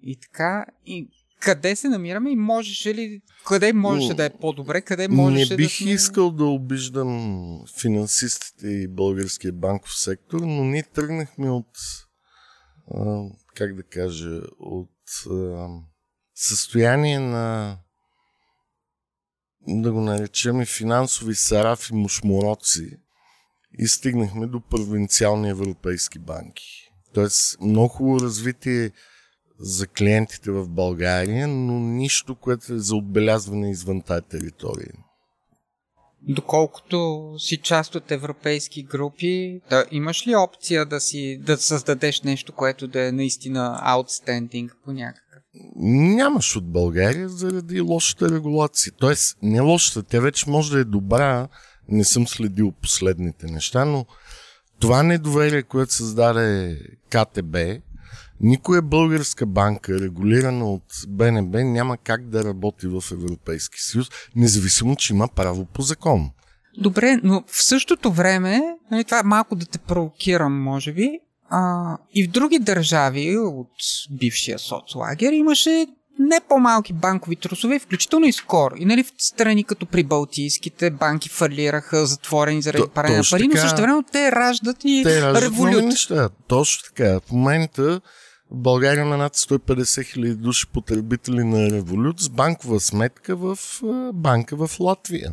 и 0.00 0.18
така. 0.20 0.66
И 0.86 1.08
къде 1.40 1.76
се 1.76 1.88
намираме 1.88 2.30
и 2.30 2.36
можеше 2.36 2.94
ли, 2.94 3.22
къде 3.46 3.72
можеше 3.72 4.08
Но, 4.08 4.14
да 4.14 4.24
е 4.24 4.30
по-добре, 4.30 4.80
къде 4.80 5.08
можеше 5.08 5.52
Не 5.52 5.56
бих 5.56 5.68
да 5.68 5.74
сме... 5.74 5.90
искал 5.90 6.30
да 6.30 6.44
обиждам 6.44 7.60
финансистите 7.80 8.68
и 8.68 8.88
българския 8.88 9.52
банков 9.52 9.98
сектор, 9.98 10.40
но 10.40 10.64
ние 10.64 10.82
тръгнахме 10.82 11.50
от, 11.50 11.70
а, 12.94 13.22
как 13.54 13.76
да 13.76 13.82
кажа, 13.82 14.40
от 14.58 15.26
а, 15.30 15.68
състояние 16.34 17.18
на 17.18 17.78
да 19.68 19.92
го 19.92 20.00
наречем 20.00 20.64
финансови 20.64 21.34
сарафи 21.34 21.94
мушмуроци 21.94 22.98
и 23.78 23.88
стигнахме 23.88 24.46
до 24.46 24.60
провинциални 24.60 25.50
европейски 25.50 26.18
банки. 26.18 26.64
Тоест 27.14 27.60
много 27.60 27.88
хубаво 27.88 28.20
развитие 28.20 28.90
за 29.58 29.86
клиентите 29.86 30.50
в 30.50 30.68
България, 30.68 31.48
но 31.48 31.80
нищо, 31.80 32.34
което 32.34 32.74
е 32.74 32.78
за 32.78 32.96
отбелязване 32.96 33.70
извън 33.70 34.02
тази 34.02 34.22
територия. 34.22 34.92
Доколкото 36.28 37.30
си 37.38 37.56
част 37.56 37.94
от 37.94 38.10
европейски 38.10 38.82
групи, 38.82 39.60
да, 39.70 39.86
имаш 39.90 40.26
ли 40.26 40.36
опция 40.36 40.86
да, 40.86 41.00
си, 41.00 41.40
да 41.42 41.56
създадеш 41.56 42.22
нещо, 42.22 42.52
което 42.52 42.88
да 42.88 43.08
е 43.08 43.12
наистина 43.12 43.80
outstanding 43.84 44.70
по 44.84 44.92
някакъв? 44.92 45.42
Нямаш 45.76 46.56
от 46.56 46.72
България 46.72 47.28
заради 47.28 47.80
лошата 47.80 48.30
регулация. 48.30 48.92
Тоест, 48.98 49.36
не 49.42 49.60
лошата, 49.60 50.02
тя 50.02 50.20
вече 50.20 50.50
може 50.50 50.72
да 50.72 50.78
е 50.78 50.84
добра, 50.84 51.48
не 51.88 52.04
съм 52.04 52.28
следил 52.28 52.72
последните 52.72 53.46
неща, 53.46 53.84
но 53.84 54.06
това 54.80 55.02
недоверие, 55.02 55.62
което 55.62 55.92
създаде 55.92 56.78
КТБ, 57.10 57.56
Никоя 58.40 58.82
българска 58.82 59.46
банка, 59.46 60.00
регулирана 60.00 60.72
от 60.72 60.82
БНБ, 61.08 61.64
няма 61.64 61.96
как 61.96 62.28
да 62.28 62.44
работи 62.44 62.86
в 62.86 63.04
Европейски 63.12 63.78
съюз, 63.80 64.10
независимо, 64.36 64.96
че 64.96 65.12
има 65.12 65.28
право 65.28 65.64
по 65.64 65.82
закон. 65.82 66.30
Добре, 66.78 67.20
но 67.22 67.44
в 67.46 67.64
същото 67.64 68.12
време, 68.12 68.62
нали, 68.90 69.04
това 69.04 69.18
е 69.18 69.22
малко 69.22 69.56
да 69.56 69.66
те 69.66 69.78
провокирам, 69.78 70.62
може 70.62 70.92
би, 70.92 71.10
а, 71.50 71.96
и 72.14 72.24
в 72.24 72.30
други 72.30 72.58
държави 72.58 73.36
от 73.38 73.70
бившия 74.10 74.58
соцлагер 74.58 75.32
имаше 75.32 75.86
не 76.18 76.40
по-малки 76.48 76.92
банкови 76.92 77.36
трусове, 77.36 77.78
включително 77.78 78.26
и 78.26 78.32
скоро. 78.32 78.74
И 78.78 78.84
нали 78.84 79.02
в 79.02 79.12
страни 79.18 79.64
като 79.64 79.86
при 79.86 80.04
Балтийските 80.04 80.90
банки 80.90 81.28
фалираха, 81.28 82.06
затворени 82.06 82.62
заради 82.62 82.84
паране 82.94 83.16
на 83.16 83.22
пари, 83.30 83.48
но 83.48 83.56
също 83.56 83.82
време 83.82 84.02
те 84.12 84.32
раждат 84.32 84.76
и 84.84 85.02
те 85.04 85.22
раждат 85.22 85.42
револют. 85.42 85.84
Неща. 85.84 86.28
Точно 86.48 86.82
така. 86.88 87.20
В 87.20 87.32
момента 87.32 88.00
в 88.50 88.56
България 88.56 89.02
има 89.02 89.16
над 89.16 89.36
150 89.36 90.04
хиляди 90.04 90.34
души 90.34 90.66
потребители 90.66 91.44
на 91.44 91.70
Револют 91.70 92.20
с 92.20 92.28
банкова 92.28 92.80
сметка 92.80 93.36
в 93.36 93.58
банка 94.14 94.66
в 94.66 94.80
Латвия. 94.80 95.32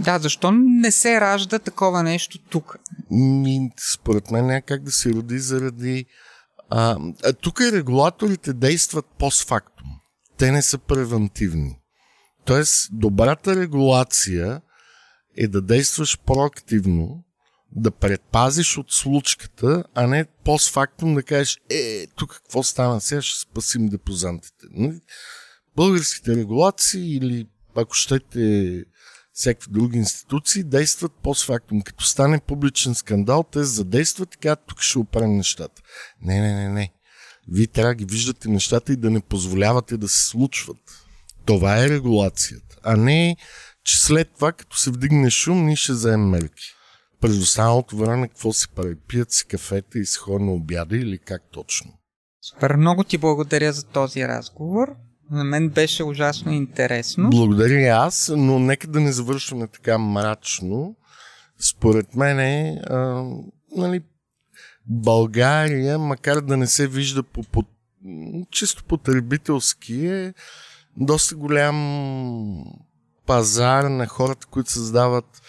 Да, 0.00 0.18
защо 0.18 0.50
не 0.52 0.90
се 0.90 1.20
ражда 1.20 1.58
такова 1.58 2.02
нещо 2.02 2.38
тук? 2.38 2.76
Ми, 3.10 3.70
според 3.92 4.30
мен 4.30 4.46
няма 4.46 4.62
как 4.62 4.82
да 4.82 4.90
се 4.90 5.10
роди 5.10 5.38
заради... 5.38 6.06
А, 6.70 6.96
а, 7.24 7.32
тук 7.32 7.60
регулаторите 7.60 8.52
действат 8.52 9.06
постфактум. 9.18 9.88
Те 10.36 10.52
не 10.52 10.62
са 10.62 10.78
превентивни. 10.78 11.78
Тоест, 12.44 12.88
добрата 12.92 13.56
регулация 13.56 14.60
е 15.36 15.48
да 15.48 15.62
действаш 15.62 16.18
проактивно 16.18 17.24
да 17.76 17.90
предпазиш 17.90 18.78
от 18.78 18.92
случката, 18.92 19.84
а 19.94 20.06
не 20.06 20.24
постфактум 20.44 21.14
да 21.14 21.22
кажеш, 21.22 21.58
е, 21.70 22.06
тук 22.06 22.34
какво 22.34 22.62
стана, 22.62 23.00
сега 23.00 23.22
ще 23.22 23.40
спасим 23.40 23.88
депозантите. 23.88 24.66
Нали? 24.70 25.00
Българските 25.76 26.36
регулации 26.36 27.16
или 27.16 27.46
ако 27.74 27.94
щете 27.94 28.84
всякакви 29.32 29.72
други 29.72 29.98
институции 29.98 30.64
действат 30.64 31.12
постфактум. 31.22 31.82
Като 31.82 32.04
стане 32.04 32.40
публичен 32.46 32.94
скандал, 32.94 33.44
те 33.52 33.64
задействат 33.64 34.36
казват, 34.36 34.64
тук 34.66 34.80
ще 34.80 34.98
оправим 34.98 35.36
нещата. 35.36 35.82
Не, 36.22 36.40
не, 36.40 36.54
не, 36.54 36.68
не. 36.68 36.92
Вие 37.48 37.66
трябва 37.66 37.90
да 37.90 37.94
ги 37.94 38.04
виждате 38.04 38.48
нещата 38.48 38.92
и 38.92 38.96
да 38.96 39.10
не 39.10 39.20
позволявате 39.20 39.96
да 39.96 40.08
се 40.08 40.26
случват. 40.26 40.78
Това 41.44 41.84
е 41.84 41.88
регулацията. 41.88 42.76
А 42.82 42.96
не, 42.96 43.36
че 43.84 44.00
след 44.00 44.34
това, 44.34 44.52
като 44.52 44.78
се 44.78 44.90
вдигне 44.90 45.30
шум, 45.30 45.66
ние 45.66 45.76
ще 45.76 45.92
вземем 45.92 46.28
мерки 46.28 46.75
през 47.20 47.38
останалото 47.38 47.96
време 47.96 48.28
какво 48.28 48.52
се 48.52 48.68
прави? 48.68 48.96
Пият 49.08 49.32
си 49.32 49.46
кафета 49.46 49.98
и 49.98 50.06
се 50.06 50.18
ходят 50.18 50.42
на 50.42 50.52
обяда 50.52 50.96
или 50.96 51.18
как 51.18 51.42
точно? 51.50 51.92
Супер, 52.42 52.76
много 52.76 53.04
ти 53.04 53.18
благодаря 53.18 53.72
за 53.72 53.84
този 53.84 54.28
разговор. 54.28 54.96
На 55.30 55.44
мен 55.44 55.68
беше 55.68 56.04
ужасно 56.04 56.52
интересно. 56.52 57.30
Благодаря 57.30 57.96
аз, 57.96 58.32
но 58.36 58.58
нека 58.58 58.86
да 58.86 59.00
не 59.00 59.12
завършваме 59.12 59.66
така 59.66 59.98
мрачно. 59.98 60.96
Според 61.70 62.14
мен 62.14 62.40
е, 62.40 62.80
а, 62.86 63.24
нали, 63.76 64.02
България, 64.86 65.98
макар 65.98 66.40
да 66.40 66.56
не 66.56 66.66
се 66.66 66.88
вижда 66.88 67.22
по, 67.22 67.42
по 67.42 67.64
чисто 68.50 68.84
потребителски, 68.84 70.06
е 70.06 70.34
доста 70.96 71.36
голям 71.36 72.64
пазар 73.26 73.84
на 73.84 74.06
хората, 74.06 74.46
които 74.46 74.70
създават 74.70 75.42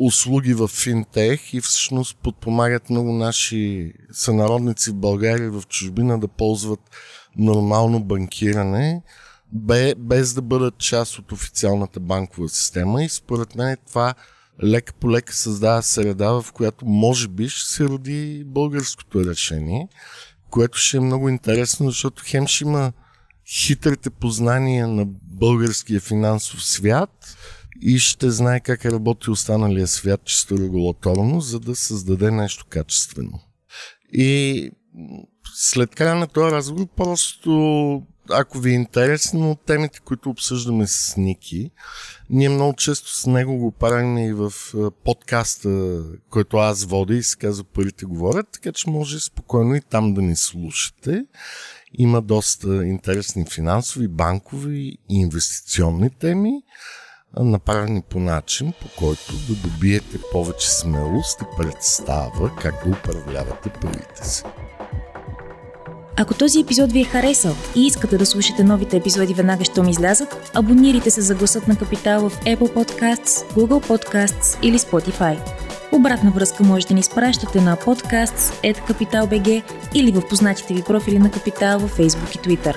услуги 0.00 0.54
в 0.54 0.68
финтех 0.68 1.54
и 1.54 1.60
всъщност 1.60 2.16
подпомагат 2.16 2.90
много 2.90 3.12
наши 3.12 3.92
сънародници 4.12 4.90
в 4.90 4.94
България 4.94 5.46
и 5.46 5.50
в 5.50 5.62
чужбина 5.68 6.20
да 6.20 6.28
ползват 6.28 6.80
нормално 7.36 8.04
банкиране, 8.04 9.02
без 9.96 10.34
да 10.34 10.42
бъдат 10.42 10.78
част 10.78 11.18
от 11.18 11.32
официалната 11.32 12.00
банкова 12.00 12.48
система. 12.48 13.04
И 13.04 13.08
според 13.08 13.54
мен 13.54 13.76
това 13.86 14.14
лека 14.62 14.92
по 14.92 15.10
лека 15.10 15.34
създава 15.34 15.82
среда, 15.82 16.30
в 16.30 16.52
която 16.52 16.86
може 16.86 17.28
би 17.28 17.48
ще 17.48 17.72
се 17.72 17.84
роди 17.84 18.44
българското 18.46 19.24
решение, 19.24 19.88
което 20.50 20.78
ще 20.78 20.96
е 20.96 21.00
много 21.00 21.28
интересно, 21.28 21.90
защото 21.90 22.22
хем 22.26 22.46
ще 22.46 22.64
има 22.64 22.92
хитрите 23.46 24.10
познания 24.10 24.88
на 24.88 25.04
българския 25.22 26.00
финансов 26.00 26.64
свят, 26.64 27.36
и 27.82 27.98
ще 27.98 28.30
знае 28.30 28.60
как 28.60 28.84
е 28.84 28.90
работи 28.90 29.30
останалия 29.30 29.86
свят 29.86 30.20
чисто 30.24 30.58
регулаторно, 30.58 31.40
за 31.40 31.60
да 31.60 31.76
създаде 31.76 32.30
нещо 32.30 32.66
качествено. 32.68 33.40
И 34.12 34.70
след 35.54 35.94
края 35.94 36.14
на 36.14 36.26
този 36.26 36.52
разговор 36.52 36.86
просто 36.96 38.02
ако 38.32 38.58
ви 38.58 38.70
е 38.70 38.74
интересно 38.74 39.58
темите, 39.66 40.00
които 40.00 40.30
обсъждаме 40.30 40.86
с 40.86 41.16
Ники, 41.16 41.70
ние 42.30 42.48
много 42.48 42.74
често 42.76 43.18
с 43.18 43.26
него 43.26 43.56
го 43.56 43.72
правим 43.72 44.18
и 44.18 44.32
в 44.32 44.52
подкаста, 45.04 46.02
който 46.30 46.56
аз 46.56 46.84
водя 46.84 47.14
и 47.14 47.22
се 47.22 47.36
казва 47.36 47.64
Парите 47.64 48.04
говорят, 48.04 48.46
така 48.52 48.72
че 48.72 48.90
може 48.90 49.20
спокойно 49.20 49.74
и 49.74 49.80
там 49.80 50.14
да 50.14 50.22
ни 50.22 50.36
слушате. 50.36 51.24
Има 51.94 52.22
доста 52.22 52.86
интересни 52.86 53.44
финансови, 53.50 54.08
банкови 54.08 54.98
и 55.10 55.20
инвестиционни 55.20 56.10
теми 56.10 56.62
направени 57.38 58.02
по 58.02 58.20
начин, 58.20 58.72
по 58.82 58.88
който 58.98 59.32
да 59.48 59.68
добиете 59.68 60.18
повече 60.32 60.70
смелост 60.70 61.42
и 61.42 61.56
представа 61.56 62.50
как 62.62 62.74
да 62.84 62.90
управлявате 62.90 63.70
парите 63.70 64.28
си. 64.28 64.42
Ако 66.16 66.34
този 66.34 66.60
епизод 66.60 66.92
ви 66.92 67.00
е 67.00 67.04
харесал 67.04 67.54
и 67.76 67.86
искате 67.86 68.18
да 68.18 68.26
слушате 68.26 68.64
новите 68.64 68.96
епизоди 68.96 69.34
веднага, 69.34 69.64
щом 69.64 69.88
излязат, 69.88 70.50
абонирайте 70.54 71.10
се 71.10 71.20
за 71.20 71.34
гласът 71.34 71.68
на 71.68 71.76
Капитал 71.76 72.28
в 72.28 72.40
Apple 72.40 72.74
Podcasts, 72.74 73.52
Google 73.54 73.86
Podcasts 73.86 74.58
или 74.62 74.78
Spotify. 74.78 75.38
Обратна 75.92 76.30
връзка 76.30 76.62
можете 76.62 76.94
ни 76.94 77.00
изпращате 77.00 77.60
на 77.60 77.76
podcasts.capital.bg 77.76 79.62
или 79.94 80.12
в 80.12 80.28
познатите 80.28 80.74
ви 80.74 80.82
профили 80.82 81.18
на 81.18 81.30
Капитал 81.30 81.78
във 81.78 81.98
Facebook 81.98 82.36
и 82.36 82.38
Twitter. 82.38 82.76